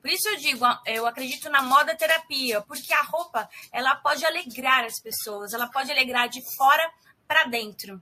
Por 0.02 0.10
isso 0.10 0.30
eu 0.30 0.38
digo, 0.38 0.64
eu 0.86 1.06
acredito 1.06 1.50
na 1.50 1.62
moda 1.62 1.98
terapia, 1.98 2.62
porque 2.62 2.94
a 2.94 3.02
roupa, 3.02 3.50
ela 3.74 3.94
pode 3.98 4.26
alegrar 4.26 4.86
as 4.86 5.02
pessoas, 5.02 5.52
ela 5.52 5.68
pode 5.68 5.92
alegrar 5.92 6.30
de 6.30 6.42
fora 6.56 6.90
para 7.28 7.44
dentro. 7.44 8.02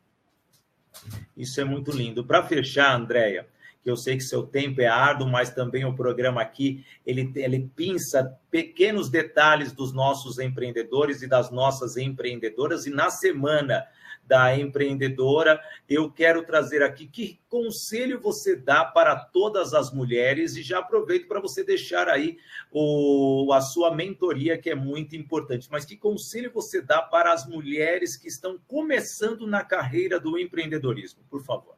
Isso 1.35 1.59
é 1.59 1.63
muito 1.63 1.89
lindo. 1.91 2.23
Para 2.23 2.45
fechar, 2.45 2.93
Andréia, 2.93 3.47
que 3.87 3.91
eu 3.91 3.95
sei 3.95 4.17
que 4.17 4.23
seu 4.23 4.43
tempo 4.43 4.81
é 4.81 4.85
árduo, 4.85 5.29
mas 5.29 5.49
também 5.49 5.85
o 5.85 5.95
programa 5.95 6.41
aqui, 6.41 6.85
ele, 7.05 7.31
ele 7.37 7.71
pinça 7.73 8.37
pequenos 8.51 9.09
detalhes 9.09 9.71
dos 9.71 9.93
nossos 9.93 10.39
empreendedores 10.39 11.21
e 11.21 11.27
das 11.27 11.49
nossas 11.49 11.95
empreendedoras, 11.95 12.85
e 12.85 12.89
na 12.89 13.09
semana 13.09 13.87
da 14.25 14.59
empreendedora, 14.59 15.57
eu 15.87 16.11
quero 16.11 16.43
trazer 16.43 16.83
aqui 16.83 17.07
que 17.07 17.39
conselho 17.47 18.19
você 18.19 18.57
dá 18.57 18.83
para 18.83 19.15
todas 19.15 19.73
as 19.73 19.89
mulheres 19.89 20.57
e 20.57 20.61
já 20.61 20.79
aproveito 20.79 21.25
para 21.29 21.39
você 21.39 21.63
deixar 21.63 22.09
aí 22.09 22.37
o, 22.69 23.53
a 23.53 23.61
sua 23.61 23.95
mentoria, 23.95 24.57
que 24.57 24.69
é 24.69 24.75
muito 24.75 25.15
importante. 25.15 25.69
Mas 25.71 25.85
que 25.85 25.95
conselho 25.95 26.51
você 26.53 26.81
dá 26.81 27.01
para 27.01 27.31
as 27.31 27.47
mulheres 27.47 28.17
que 28.17 28.27
estão 28.27 28.59
começando 28.67 29.47
na 29.47 29.63
carreira 29.63 30.19
do 30.19 30.37
empreendedorismo, 30.37 31.23
por 31.29 31.41
favor? 31.41 31.76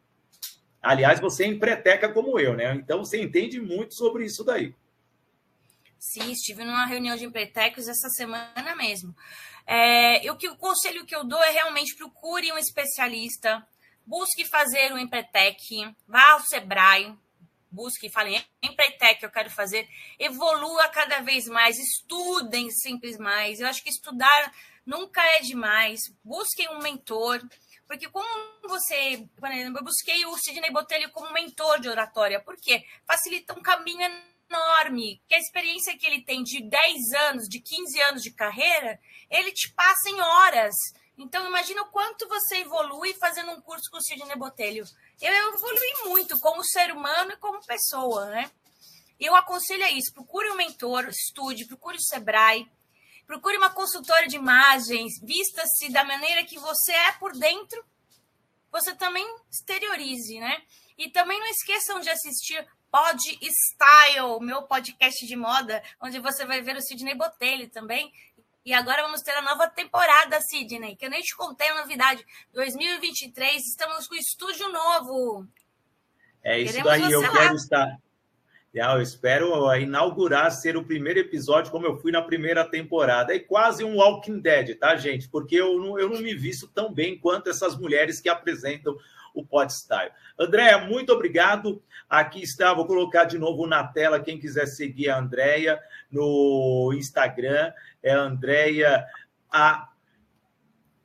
Aliás, 0.82 1.20
você 1.20 1.44
é 1.44 1.48
empreteca 1.48 2.12
como 2.12 2.40
eu, 2.40 2.56
né? 2.56 2.74
Então 2.76 3.00
você 3.00 3.22
entende 3.22 3.60
muito 3.60 3.94
sobre 3.96 4.26
isso 4.26 4.44
daí. 4.44 4.74
Sim, 6.00 6.32
estive 6.32 6.64
numa 6.64 6.86
reunião 6.86 7.18
de 7.18 7.26
empretecos 7.26 7.88
essa 7.88 8.10
semana 8.10 8.76
mesmo. 8.76 9.14
É, 9.68 10.26
eu, 10.26 10.36
que, 10.38 10.48
o 10.48 10.56
conselho 10.56 11.06
que 11.06 11.16
eu 11.16 11.26
dou 11.26 11.44
é 11.44 11.52
realmente 11.52 11.96
procure 11.96 12.52
um 12.54 12.58
especialista, 12.58 13.68
busque 14.06 14.46
fazer 14.46 14.94
um 14.94 14.98
empretec, 14.98 15.94
vá 16.08 16.32
ao 16.32 16.40
Sebrae, 16.42 17.14
busque 17.70 18.08
e 18.08 18.10
fale, 18.10 18.42
empretec 18.64 19.22
eu 19.22 19.30
quero 19.30 19.50
fazer, 19.50 19.88
evolua 20.18 20.88
cada 20.90 21.20
vez 21.20 21.46
mais, 21.48 21.78
estudem 21.78 22.72
sempre 22.72 23.16
mais. 23.18 23.60
Eu 23.60 23.68
acho 23.68 23.84
que 23.84 23.90
estudar 23.90 24.54
nunca 24.86 25.22
é 25.22 25.42
demais. 25.42 26.00
Busquem 26.24 26.70
um 26.70 26.80
mentor, 26.80 27.42
porque 27.90 28.08
como 28.08 28.30
você, 28.68 29.28
por 29.36 29.52
exemplo, 29.52 29.80
eu 29.80 29.84
busquei 29.84 30.24
o 30.24 30.38
Sidney 30.38 30.72
Botelho 30.72 31.10
como 31.10 31.34
mentor 31.34 31.80
de 31.80 31.90
oratória, 31.90 32.40
porque 32.40 32.86
facilita 33.04 33.58
um 33.58 33.64
caminho 33.64 34.04
enorme, 34.48 35.20
que 35.28 35.34
a 35.34 35.40
experiência 35.40 35.98
que 35.98 36.06
ele 36.06 36.22
tem 36.22 36.44
de 36.44 36.62
10 36.62 37.14
anos, 37.30 37.50
de 37.50 37.60
15 37.60 38.02
anos 38.04 38.22
de 38.22 38.30
carreira, 38.30 39.00
ele 39.28 39.52
te 39.52 39.74
passa 39.74 40.08
em 40.08 40.22
horas. 40.22 40.76
Então, 41.18 41.48
imagina 41.48 41.82
o 41.82 41.90
quanto 41.90 42.28
você 42.28 42.58
evolui 42.58 43.16
fazendo 43.16 43.54
um 43.54 43.62
curso 43.62 43.90
com 43.90 43.98
o 43.98 44.04
Sidney 44.04 44.38
Botelho. 44.38 44.86
Eu 45.20 45.34
evolui 45.34 45.94
muito 46.06 46.40
como 46.40 46.64
ser 46.64 46.92
humano 46.92 47.32
e 47.32 47.38
como 47.38 47.66
pessoa, 47.66 48.28
né? 48.28 48.52
Eu 49.20 49.36
aconselho 49.36 49.84
a 49.84 49.90
isso, 49.90 50.14
procure 50.14 50.48
um 50.52 50.56
mentor, 50.56 51.10
estude, 51.10 51.66
procure 51.66 51.98
o 51.98 52.02
Sebrae, 52.02 52.70
Procure 53.30 53.58
uma 53.58 53.70
consultora 53.70 54.28
de 54.28 54.38
imagens, 54.38 55.20
vista-se 55.22 55.92
da 55.92 56.04
maneira 56.04 56.44
que 56.44 56.58
você 56.58 56.92
é 56.92 57.12
por 57.12 57.32
dentro, 57.34 57.86
você 58.72 58.96
também 58.96 59.24
exteriorize, 59.52 60.40
né? 60.40 60.60
E 60.98 61.12
também 61.12 61.40
não 61.40 61.46
esqueçam 61.46 62.00
de 62.00 62.10
assistir 62.10 62.68
Pod 62.90 63.22
Style, 63.22 64.40
meu 64.42 64.64
podcast 64.64 65.28
de 65.28 65.36
moda, 65.36 65.84
onde 66.02 66.18
você 66.18 66.44
vai 66.44 66.64
ver 66.64 66.76
o 66.76 66.82
Sidney 66.82 67.14
Botelho 67.14 67.70
também. 67.70 68.12
E 68.66 68.74
agora 68.74 69.04
vamos 69.04 69.22
ter 69.22 69.36
a 69.38 69.44
nova 69.44 69.70
temporada, 69.70 70.42
Sidney, 70.42 70.96
que 70.96 71.06
eu 71.06 71.12
nem 71.12 71.22
te 71.22 71.36
contei 71.36 71.70
a 71.70 71.82
novidade. 71.82 72.26
2023, 72.52 73.64
estamos 73.64 74.08
com 74.08 74.16
estúdio 74.16 74.70
novo. 74.70 75.48
É 76.44 76.60
isso 76.60 76.74
Queremos 76.74 77.00
daí, 77.00 77.12
eu 77.12 77.22
lá. 77.22 77.32
quero 77.32 77.56
estar. 77.56 78.00
Eu 78.74 79.02
espero 79.02 79.74
inaugurar, 79.76 80.52
ser 80.52 80.78
o 80.78 80.84
primeiro 80.84 81.20
episódio, 81.20 81.72
como 81.72 81.88
eu 81.88 81.98
fui 81.98 82.12
na 82.12 82.22
primeira 82.22 82.64
temporada. 82.64 83.36
É 83.36 83.40
quase 83.40 83.84
um 83.84 83.96
Walking 83.96 84.40
Dead, 84.40 84.78
tá, 84.78 84.96
gente? 84.96 85.28
Porque 85.28 85.56
eu 85.56 85.80
não, 85.80 86.00
eu 86.00 86.08
não 86.08 86.22
me 86.22 86.36
visto 86.36 86.68
tão 86.68 86.94
bem 86.94 87.18
quanto 87.18 87.50
essas 87.50 87.76
mulheres 87.76 88.22
que 88.22 88.30
apresentam 88.30 88.96
o 89.34 89.44
Podstyle. 89.44 90.12
Andréia, 90.38 90.78
muito 90.78 91.12
obrigado. 91.12 91.82
Aqui 92.08 92.44
está, 92.44 92.74
vou 92.74 92.86
colocar 92.86 93.24
de 93.24 93.40
novo 93.40 93.66
na 93.66 93.84
tela. 93.84 94.20
Quem 94.20 94.40
quiser 94.40 94.68
seguir 94.68 95.10
a 95.10 95.18
Andréia 95.18 95.80
no 96.12 96.94
Instagram, 96.94 97.72
é 98.04 98.12
Andréia 98.12 99.04
a 99.52 99.90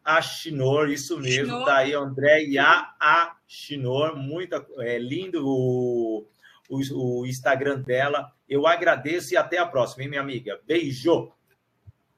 Achinor, 0.05 0.91
isso 0.91 1.19
mesmo, 1.19 1.47
Chinor. 1.47 1.65
tá 1.65 1.77
aí, 1.79 1.95
Andréia 1.95 2.95
Achinor, 3.01 4.15
muito 4.17 4.55
é, 4.81 4.99
lindo 4.99 5.43
o 5.47 6.27
o, 6.69 7.21
o 7.21 7.27
Instagram 7.27 7.81
dela. 7.81 8.33
Eu 8.49 8.67
agradeço 8.67 9.35
e 9.35 9.37
até 9.37 9.59
a 9.59 9.67
próxima, 9.67 10.03
hein, 10.03 10.09
minha 10.09 10.21
amiga? 10.21 10.61
Beijo! 10.67 11.33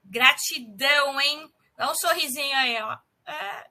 Gratidão, 0.05 1.21
hein? 1.21 1.51
Dá 1.77 1.91
um 1.91 1.95
sorrisinho 1.95 2.57
aí, 2.57 2.77
ó. 2.81 2.97
É... 3.31 3.67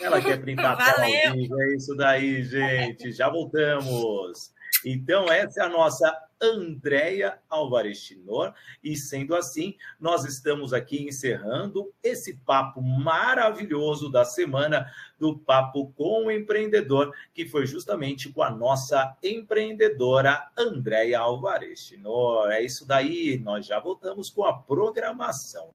Ela 0.00 0.20
quer 0.20 0.40
printar 0.40 0.76
Valeu. 0.76 1.06
é 1.06 1.74
isso 1.74 1.96
daí, 1.96 2.44
gente. 2.44 3.12
Já 3.12 3.28
voltamos. 3.28 4.52
Então, 4.84 5.24
essa 5.32 5.62
é 5.62 5.64
a 5.64 5.68
nossa 5.68 6.27
Andréia 6.40 7.38
Alvarez 7.48 7.98
Chinor, 7.98 8.54
e 8.82 8.96
sendo 8.96 9.34
assim, 9.34 9.76
nós 10.00 10.24
estamos 10.24 10.72
aqui 10.72 11.02
encerrando 11.02 11.92
esse 12.02 12.34
papo 12.34 12.80
maravilhoso 12.80 14.10
da 14.10 14.24
semana 14.24 14.90
do 15.18 15.38
Papo 15.38 15.92
com 15.96 16.26
o 16.26 16.30
Empreendedor, 16.30 17.12
que 17.34 17.46
foi 17.46 17.66
justamente 17.66 18.32
com 18.32 18.42
a 18.42 18.50
nossa 18.50 19.16
empreendedora 19.22 20.50
Andréia 20.56 21.20
Alvarez 21.20 21.80
Chinor. 21.80 22.50
É 22.50 22.62
isso 22.62 22.86
daí, 22.86 23.38
nós 23.38 23.66
já 23.66 23.80
voltamos 23.80 24.30
com 24.30 24.44
a 24.44 24.56
programação. 24.56 25.74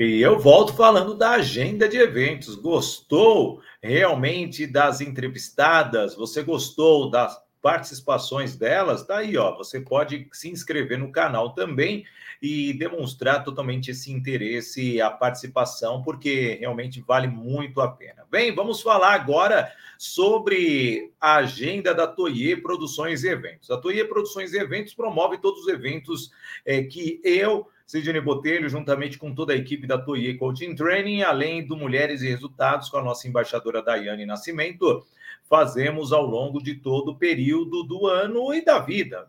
E 0.00 0.22
eu 0.22 0.38
volto 0.38 0.72
falando 0.72 1.12
da 1.14 1.32
agenda 1.32 1.86
de 1.86 1.98
eventos. 1.98 2.54
Gostou 2.54 3.60
realmente 3.82 4.66
das 4.66 5.02
entrevistadas? 5.02 6.14
Você 6.14 6.42
gostou 6.42 7.10
das 7.10 7.38
participações 7.60 8.56
delas? 8.56 9.04
Tá 9.06 9.18
aí, 9.18 9.36
ó. 9.36 9.54
Você 9.58 9.78
pode 9.78 10.26
se 10.32 10.48
inscrever 10.48 10.98
no 10.98 11.12
canal 11.12 11.52
também 11.52 12.06
e 12.40 12.72
demonstrar 12.72 13.44
totalmente 13.44 13.90
esse 13.90 14.10
interesse 14.10 14.94
e 14.94 15.02
a 15.02 15.10
participação, 15.10 16.02
porque 16.02 16.56
realmente 16.58 17.02
vale 17.06 17.28
muito 17.28 17.82
a 17.82 17.88
pena. 17.88 18.24
Bem, 18.30 18.54
vamos 18.54 18.80
falar 18.80 19.12
agora 19.12 19.70
sobre 19.98 21.12
a 21.20 21.34
agenda 21.36 21.94
da 21.94 22.06
Toye 22.06 22.56
Produções 22.56 23.22
e 23.22 23.28
Eventos. 23.28 23.70
A 23.70 23.76
Toye 23.76 24.02
Produções 24.06 24.54
e 24.54 24.58
Eventos 24.58 24.94
promove 24.94 25.36
todos 25.36 25.60
os 25.60 25.68
eventos 25.68 26.30
é, 26.64 26.84
que 26.84 27.20
eu 27.22 27.68
Sidney 27.90 28.20
Botelho, 28.20 28.68
juntamente 28.68 29.18
com 29.18 29.34
toda 29.34 29.52
a 29.52 29.56
equipe 29.56 29.84
da 29.84 29.98
Toye 29.98 30.38
Coaching 30.38 30.76
Training, 30.76 31.24
além 31.24 31.66
do 31.66 31.76
Mulheres 31.76 32.22
e 32.22 32.28
Resultados, 32.28 32.88
com 32.88 32.98
a 32.98 33.02
nossa 33.02 33.26
embaixadora 33.26 33.82
Daiane 33.82 34.24
Nascimento, 34.24 35.04
fazemos 35.48 36.12
ao 36.12 36.24
longo 36.24 36.62
de 36.62 36.76
todo 36.76 37.10
o 37.10 37.16
período 37.16 37.82
do 37.82 38.06
ano 38.06 38.54
e 38.54 38.64
da 38.64 38.78
vida. 38.78 39.28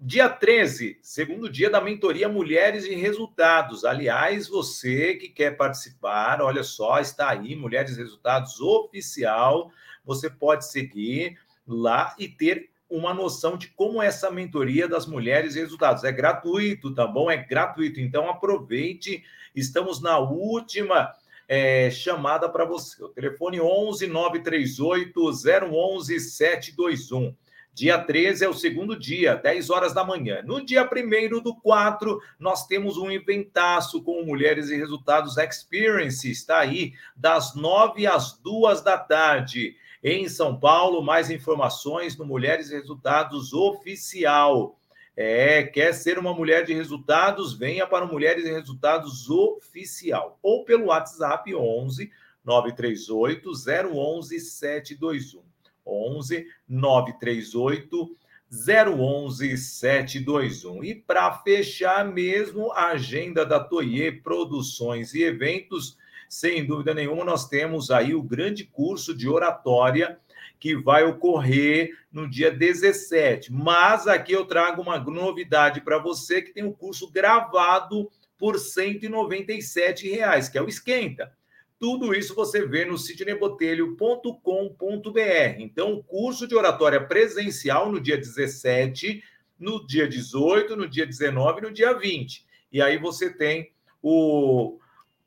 Dia 0.00 0.30
13, 0.30 0.98
segundo 1.02 1.46
dia 1.50 1.68
da 1.68 1.78
mentoria 1.78 2.26
Mulheres 2.26 2.86
e 2.86 2.94
Resultados. 2.94 3.84
Aliás, 3.84 4.48
você 4.48 5.16
que 5.16 5.28
quer 5.28 5.54
participar, 5.54 6.40
olha 6.40 6.62
só, 6.62 7.00
está 7.00 7.28
aí, 7.28 7.54
Mulheres 7.54 7.98
e 7.98 8.00
Resultados 8.00 8.62
oficial. 8.62 9.70
Você 10.06 10.30
pode 10.30 10.66
seguir 10.66 11.38
lá 11.68 12.14
e 12.18 12.28
ter 12.28 12.70
uma 12.96 13.12
noção 13.12 13.56
de 13.56 13.68
como 13.68 14.00
é 14.00 14.06
essa 14.06 14.30
mentoria 14.30 14.86
das 14.86 15.06
mulheres 15.06 15.56
e 15.56 15.60
resultados. 15.60 16.04
É 16.04 16.12
gratuito, 16.12 16.94
tá 16.94 17.06
bom? 17.06 17.30
É 17.30 17.36
gratuito. 17.36 18.00
Então 18.00 18.30
aproveite. 18.30 19.24
Estamos 19.54 20.00
na 20.00 20.18
última 20.18 21.12
é, 21.48 21.90
chamada 21.90 22.48
para 22.48 22.64
você. 22.64 23.02
O 23.02 23.08
telefone 23.08 23.60
11 23.60 24.06
938 24.06 25.30
011 25.72 26.20
721. 26.20 27.34
Dia 27.74 27.98
13 27.98 28.44
é 28.44 28.48
o 28.48 28.54
segundo 28.54 28.96
dia, 28.96 29.34
10 29.34 29.68
horas 29.68 29.92
da 29.92 30.04
manhã. 30.04 30.40
No 30.44 30.64
dia 30.64 30.88
1 30.88 31.42
do 31.42 31.56
4, 31.56 32.20
nós 32.38 32.68
temos 32.68 32.96
um 32.96 33.10
inventaço 33.10 34.00
com 34.00 34.22
Mulheres 34.22 34.70
e 34.70 34.76
Resultados 34.76 35.36
Experience. 35.36 36.30
Está 36.30 36.60
aí, 36.60 36.92
das 37.16 37.56
9 37.56 38.06
às 38.06 38.38
2 38.38 38.80
da 38.80 38.96
tarde. 38.96 39.76
Em 40.06 40.28
São 40.28 40.54
Paulo, 40.54 41.00
mais 41.00 41.30
informações 41.30 42.14
no 42.14 42.26
Mulheres 42.26 42.68
Resultados 42.68 43.54
Oficial. 43.54 44.78
É, 45.16 45.62
quer 45.62 45.94
ser 45.94 46.18
uma 46.18 46.34
mulher 46.34 46.66
de 46.66 46.74
resultados? 46.74 47.54
Venha 47.54 47.86
para 47.86 48.04
o 48.04 48.12
Mulheres 48.12 48.44
e 48.44 48.52
Resultados 48.52 49.30
Oficial. 49.30 50.38
Ou 50.42 50.62
pelo 50.62 50.88
WhatsApp 50.88 51.54
11 51.54 52.12
938 52.44 53.50
011 53.50 54.40
721. 54.40 55.42
11 55.86 56.48
938 56.68 58.16
011 58.50 59.56
721. 59.56 60.84
E 60.84 60.94
para 60.94 61.32
fechar 61.38 62.04
mesmo 62.04 62.70
a 62.72 62.88
agenda 62.88 63.46
da 63.46 63.58
Toye 63.58 64.12
Produções 64.12 65.14
e 65.14 65.22
Eventos, 65.22 65.96
sem 66.28 66.66
dúvida 66.66 66.94
nenhuma, 66.94 67.24
nós 67.24 67.48
temos 67.48 67.90
aí 67.90 68.14
o 68.14 68.22
grande 68.22 68.64
curso 68.64 69.14
de 69.14 69.28
oratória 69.28 70.18
que 70.58 70.76
vai 70.76 71.04
ocorrer 71.04 71.90
no 72.10 72.28
dia 72.28 72.50
17. 72.50 73.52
Mas 73.52 74.06
aqui 74.06 74.32
eu 74.32 74.46
trago 74.46 74.80
uma 74.80 74.98
novidade 74.98 75.80
para 75.80 75.98
você 75.98 76.40
que 76.40 76.52
tem 76.52 76.64
um 76.64 76.72
curso 76.72 77.10
gravado 77.10 78.10
por 78.38 78.58
197 78.58 80.08
reais, 80.08 80.48
que 80.48 80.56
é 80.56 80.62
o 80.62 80.68
Esquenta. 80.68 81.32
Tudo 81.78 82.14
isso 82.14 82.34
você 82.34 82.66
vê 82.66 82.84
no 82.84 82.96
sidneybotelho.com.br. 82.96 85.58
Então, 85.58 85.92
o 85.92 86.02
curso 86.02 86.46
de 86.46 86.54
oratória 86.54 87.04
presencial 87.04 87.92
no 87.92 88.00
dia 88.00 88.16
17, 88.16 89.22
no 89.58 89.86
dia 89.86 90.08
18, 90.08 90.76
no 90.76 90.88
dia 90.88 91.04
19 91.04 91.58
e 91.58 91.62
no 91.62 91.72
dia 91.72 91.92
20. 91.92 92.46
E 92.72 92.80
aí 92.80 92.96
você 92.96 93.28
tem 93.28 93.72
o 94.02 94.78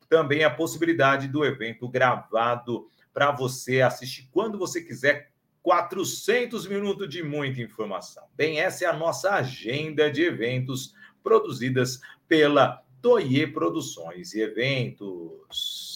também 0.08 0.44
a 0.44 0.50
possibilidade 0.50 1.28
do 1.28 1.44
evento 1.44 1.88
gravado 1.88 2.88
para 3.12 3.30
você 3.30 3.80
assistir 3.80 4.28
quando 4.30 4.58
você 4.58 4.80
quiser. 4.80 5.30
400 5.62 6.66
minutos 6.66 7.08
de 7.10 7.22
muita 7.22 7.60
informação. 7.60 8.24
Bem, 8.34 8.58
essa 8.58 8.84
é 8.84 8.88
a 8.88 8.96
nossa 8.96 9.32
agenda 9.34 10.10
de 10.10 10.22
eventos 10.22 10.94
produzidas 11.22 12.00
pela 12.26 12.82
Toye 13.02 13.46
Produções 13.46 14.32
e 14.34 14.40
Eventos. 14.40 15.87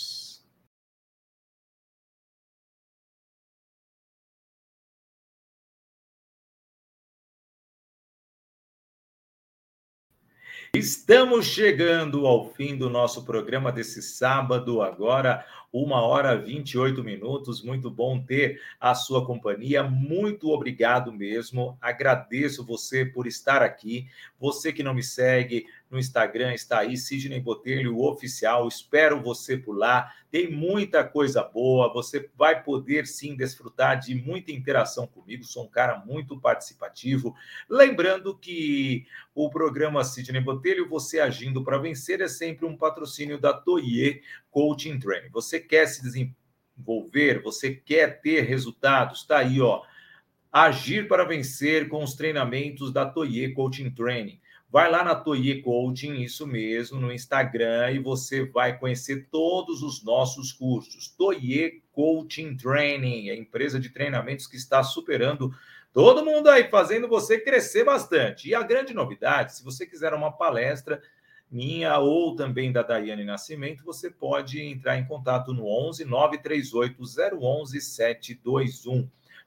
Estamos 10.74 11.48
chegando 11.48 12.26
ao 12.26 12.50
fim 12.54 12.74
do 12.74 12.88
nosso 12.88 13.26
programa 13.26 13.70
desse 13.70 14.00
sábado, 14.00 14.80
agora 14.80 15.44
uma 15.70 16.00
hora 16.00 16.34
e 16.34 16.38
28 16.38 17.04
minutos. 17.04 17.62
Muito 17.62 17.90
bom 17.90 18.18
ter 18.18 18.58
a 18.80 18.94
sua 18.94 19.26
companhia. 19.26 19.82
Muito 19.82 20.48
obrigado 20.48 21.12
mesmo. 21.12 21.76
Agradeço 21.78 22.64
você 22.64 23.04
por 23.04 23.26
estar 23.26 23.60
aqui. 23.60 24.06
Você 24.40 24.72
que 24.72 24.82
não 24.82 24.94
me 24.94 25.02
segue, 25.02 25.66
no 25.92 25.98
Instagram 25.98 26.54
está 26.54 26.78
aí, 26.78 26.96
Sidney 26.96 27.38
Botelho 27.38 28.00
Oficial. 28.00 28.66
Espero 28.66 29.20
você 29.20 29.58
por 29.58 29.76
lá. 29.76 30.10
Tem 30.30 30.50
muita 30.50 31.04
coisa 31.04 31.42
boa. 31.42 31.92
Você 31.92 32.30
vai 32.34 32.62
poder 32.62 33.06
sim 33.06 33.36
desfrutar 33.36 34.00
de 34.00 34.14
muita 34.14 34.50
interação 34.52 35.06
comigo. 35.06 35.44
Sou 35.44 35.64
um 35.64 35.68
cara 35.68 35.98
muito 35.98 36.40
participativo. 36.40 37.36
Lembrando 37.68 38.34
que 38.34 39.04
o 39.34 39.50
programa 39.50 40.02
Sidney 40.02 40.40
Botelho, 40.40 40.88
Você 40.88 41.20
Agindo 41.20 41.62
para 41.62 41.76
Vencer, 41.76 42.22
é 42.22 42.28
sempre 42.28 42.64
um 42.64 42.74
patrocínio 42.74 43.38
da 43.38 43.52
Toye 43.52 44.22
Coaching 44.50 44.98
Training. 44.98 45.28
Você 45.28 45.60
quer 45.60 45.86
se 45.86 46.00
desenvolver, 46.00 47.42
você 47.42 47.74
quer 47.74 48.22
ter 48.22 48.40
resultados, 48.44 49.20
está 49.20 49.40
aí, 49.40 49.60
ó. 49.60 49.82
Agir 50.50 51.06
para 51.06 51.24
vencer 51.24 51.88
com 51.90 52.02
os 52.02 52.14
treinamentos 52.14 52.90
da 52.90 53.04
Toye 53.04 53.52
Coaching 53.52 53.90
Training. 53.90 54.40
Vai 54.72 54.90
lá 54.90 55.04
na 55.04 55.14
Toye 55.14 55.60
Coaching, 55.60 56.22
isso 56.22 56.46
mesmo, 56.46 56.98
no 56.98 57.12
Instagram, 57.12 57.90
e 57.90 57.98
você 57.98 58.46
vai 58.46 58.78
conhecer 58.78 59.28
todos 59.30 59.82
os 59.82 60.02
nossos 60.02 60.50
cursos. 60.50 61.08
Toye 61.08 61.82
Coaching 61.92 62.56
Training, 62.56 63.28
a 63.28 63.36
empresa 63.36 63.78
de 63.78 63.90
treinamentos 63.90 64.46
que 64.46 64.56
está 64.56 64.82
superando 64.82 65.54
todo 65.92 66.24
mundo 66.24 66.48
aí, 66.48 66.70
fazendo 66.70 67.06
você 67.06 67.38
crescer 67.38 67.84
bastante. 67.84 68.48
E 68.48 68.54
a 68.54 68.62
grande 68.62 68.94
novidade, 68.94 69.54
se 69.54 69.62
você 69.62 69.84
quiser 69.84 70.14
uma 70.14 70.32
palestra 70.32 71.02
minha 71.50 71.98
ou 71.98 72.34
também 72.34 72.72
da 72.72 72.82
Daiane 72.82 73.24
Nascimento, 73.24 73.84
você 73.84 74.08
pode 74.08 74.58
entrar 74.58 74.96
em 74.96 75.04
contato 75.04 75.52
no 75.52 75.66
11 75.66 76.06
938 76.06 76.98
011 77.38 77.78
721. 77.78 79.06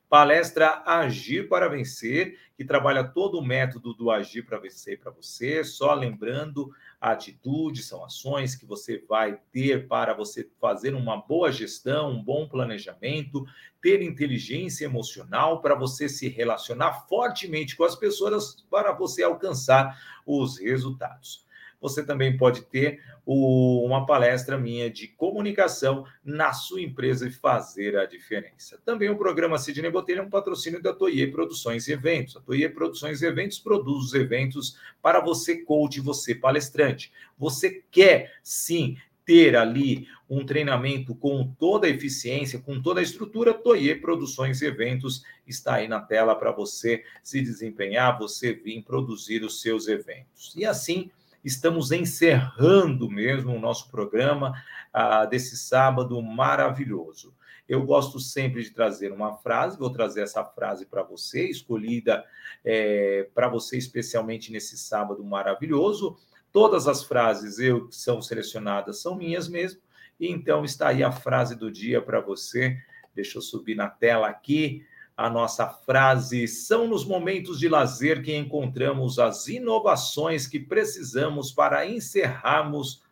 Palestra 0.10 0.84
Agir 0.86 1.50
para 1.50 1.68
Vencer, 1.68 2.38
que 2.56 2.64
trabalha 2.64 3.04
todo 3.04 3.40
o 3.40 3.46
método 3.46 3.94
do 3.94 4.12
Agir 4.12 4.46
para 4.46 4.60
Vencer 4.60 5.00
para 5.00 5.12
você. 5.12 5.64
Só 5.64 5.94
lembrando, 5.94 6.72
a 7.02 7.12
atitude 7.12 7.82
são 7.82 8.04
ações 8.06 8.56
que 8.56 8.66
você 8.66 9.04
vai 9.10 9.40
ter 9.52 9.88
para 9.88 10.14
você 10.14 10.50
fazer 10.60 10.94
uma 10.94 11.18
boa 11.18 11.52
gestão, 11.52 12.12
um 12.12 12.24
bom 12.24 12.48
planejamento, 12.48 13.46
ter 13.82 14.02
inteligência 14.02 14.86
emocional 14.86 15.62
para 15.62 15.76
você 15.76 16.08
se 16.08 16.28
relacionar 16.28 17.06
fortemente 17.08 17.76
com 17.76 17.84
as 17.84 17.96
pessoas 17.96 18.66
para 18.70 18.92
você 18.92 19.24
alcançar 19.24 20.00
os 20.26 20.60
resultados 20.60 21.46
você 21.82 22.04
também 22.06 22.38
pode 22.38 22.62
ter 22.64 23.00
o, 23.26 23.86
uma 23.86 24.06
palestra 24.06 24.58
minha 24.58 24.90
de 24.90 25.08
comunicação 25.08 26.06
na 26.24 26.54
sua 26.54 26.82
empresa 26.82 27.28
e 27.28 27.32
fazer 27.32 27.98
a 27.98 28.06
diferença. 28.06 28.80
Também 28.86 29.10
o 29.10 29.18
programa 29.18 29.58
Sidney 29.58 29.92
Botelho 29.92 30.20
é 30.20 30.24
um 30.24 30.30
patrocínio 30.30 30.82
da 30.82 30.94
Toye 30.94 31.32
Produções 31.32 31.88
e 31.88 31.94
Eventos. 31.94 32.38
A 32.38 32.42
Toye 32.42 32.68
Produções 32.70 33.22
e 33.22 33.26
Eventos 33.26 33.60
produz 33.60 34.06
os 34.06 34.14
eventos 34.14 34.78
para 35.02 35.20
você, 35.20 35.58
coach, 35.58 36.00
você, 36.00 36.36
palestrante. 36.36 37.12
Você 37.38 37.84
quer, 37.92 38.34
sim, 38.44 38.98
ter 39.26 39.56
ali 39.56 40.08
um 40.30 40.46
treinamento 40.46 41.16
com 41.16 41.52
toda 41.60 41.88
a 41.88 41.90
eficiência, 41.90 42.60
com 42.60 42.82
toda 42.82 43.00
a 43.00 43.04
estrutura, 43.04 43.54
Toye 43.54 43.96
Produções 43.96 44.62
e 44.62 44.66
Eventos 44.66 45.24
está 45.48 45.76
aí 45.76 45.88
na 45.88 46.00
tela 46.00 46.36
para 46.36 46.52
você 46.52 47.04
se 47.24 47.42
desempenhar, 47.42 48.18
você 48.18 48.54
vir 48.54 48.84
produzir 48.84 49.44
os 49.44 49.62
seus 49.62 49.88
eventos. 49.88 50.54
E 50.56 50.66
assim, 50.66 51.12
estamos 51.46 51.92
encerrando 51.92 53.10
mesmo 53.10 53.54
o 53.54 53.60
nosso 53.60 53.90
programa 53.92 54.54
ah, 54.92 55.26
desse 55.26 55.56
sábado 55.56 56.20
maravilhoso. 56.22 57.34
Eu 57.70 57.84
gosto 57.84 58.20
sempre 58.20 58.64
de 58.64 58.72
trazer 58.72 59.12
uma 59.12 59.38
frase, 59.38 59.78
vou 59.78 59.92
trazer 59.92 60.22
essa 60.22 60.44
frase 60.44 60.86
para 60.86 61.04
você, 61.04 61.48
escolhida 61.48 62.26
é, 62.64 63.28
para 63.34 63.48
você 63.48 63.78
especialmente 63.78 64.52
nesse 64.52 64.78
sábado 64.78 65.24
maravilhoso. 65.24 66.18
Todas 66.52 66.88
as 66.88 67.04
frases 67.04 67.60
eu 67.60 67.88
que 67.88 67.96
são 67.96 68.22
selecionadas 68.22 69.02
são 69.02 69.16
minhas 69.16 69.48
mesmo, 69.48 69.82
e 70.20 70.28
então 70.28 70.64
está 70.64 70.90
aí 70.90 71.04
a 71.04 71.12
frase 71.12 71.56
do 71.56 71.72
dia 71.72 72.02
para 72.02 72.20
você. 72.20 72.78
Deixa 73.14 73.38
eu 73.38 73.42
subir 73.42 73.76
na 73.76 73.88
tela 73.88 74.28
aqui 74.28 74.86
a 75.16 75.30
nossa 75.30 75.68
frase: 75.68 76.48
são 76.48 76.88
nos 76.88 77.06
momentos 77.06 77.60
de 77.60 77.70
lazer 77.70 78.22
que 78.22 78.36
encontramos 78.36 79.18
as 79.20 79.48
inovações 79.48 80.46
que 80.48 80.60
precisamos 80.60 81.52
para 81.52 81.86
encerrarmos, 81.86 83.04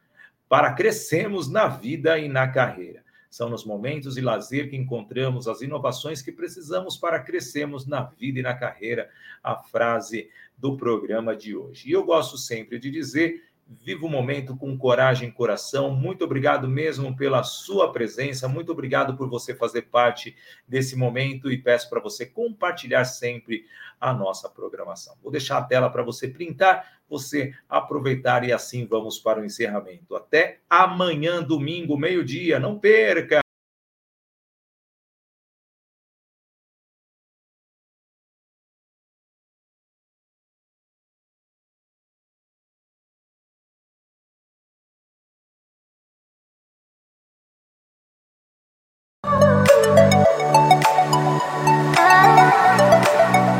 para 0.49 0.73
crescermos 0.73 1.49
na 1.49 1.67
vida 1.67 2.17
e 2.19 2.27
na 2.27 2.47
carreira. 2.47 3.03
São 3.29 3.49
nos 3.49 3.65
momentos 3.65 4.13
de 4.13 4.21
lazer 4.21 4.69
que 4.69 4.75
encontramos 4.75 5.47
as 5.47 5.61
inovações 5.61 6.21
que 6.21 6.31
precisamos 6.31 6.95
para 6.95 7.19
crescermos 7.19 7.87
na 7.87 8.03
vida 8.03 8.39
e 8.39 8.43
na 8.43 8.53
carreira. 8.53 9.09
A 9.41 9.55
frase 9.55 10.29
do 10.55 10.77
programa 10.77 11.35
de 11.35 11.55
hoje. 11.55 11.89
E 11.89 11.91
eu 11.91 12.03
gosto 12.03 12.37
sempre 12.37 12.77
de 12.77 12.91
dizer 12.91 13.43
Viva 13.67 14.05
o 14.05 14.09
momento 14.09 14.55
com 14.55 14.77
coragem 14.77 15.29
e 15.29 15.31
coração. 15.31 15.93
Muito 15.93 16.23
obrigado 16.23 16.67
mesmo 16.67 17.15
pela 17.15 17.43
sua 17.43 17.91
presença. 17.91 18.47
Muito 18.47 18.71
obrigado 18.71 19.15
por 19.15 19.29
você 19.29 19.55
fazer 19.55 19.83
parte 19.83 20.35
desse 20.67 20.95
momento 20.95 21.51
e 21.51 21.57
peço 21.57 21.89
para 21.89 22.01
você 22.01 22.25
compartilhar 22.25 23.05
sempre 23.05 23.65
a 23.99 24.13
nossa 24.13 24.49
programação. 24.49 25.15
Vou 25.21 25.31
deixar 25.31 25.57
a 25.57 25.63
tela 25.63 25.89
para 25.89 26.03
você 26.03 26.27
printar, 26.27 26.99
você 27.09 27.53
aproveitar 27.69 28.43
e 28.43 28.51
assim 28.51 28.85
vamos 28.85 29.17
para 29.19 29.41
o 29.41 29.45
encerramento. 29.45 30.15
Até 30.15 30.59
amanhã, 30.69 31.41
domingo, 31.41 31.97
meio-dia. 31.97 32.59
Não 32.59 32.77
perca! 32.77 33.42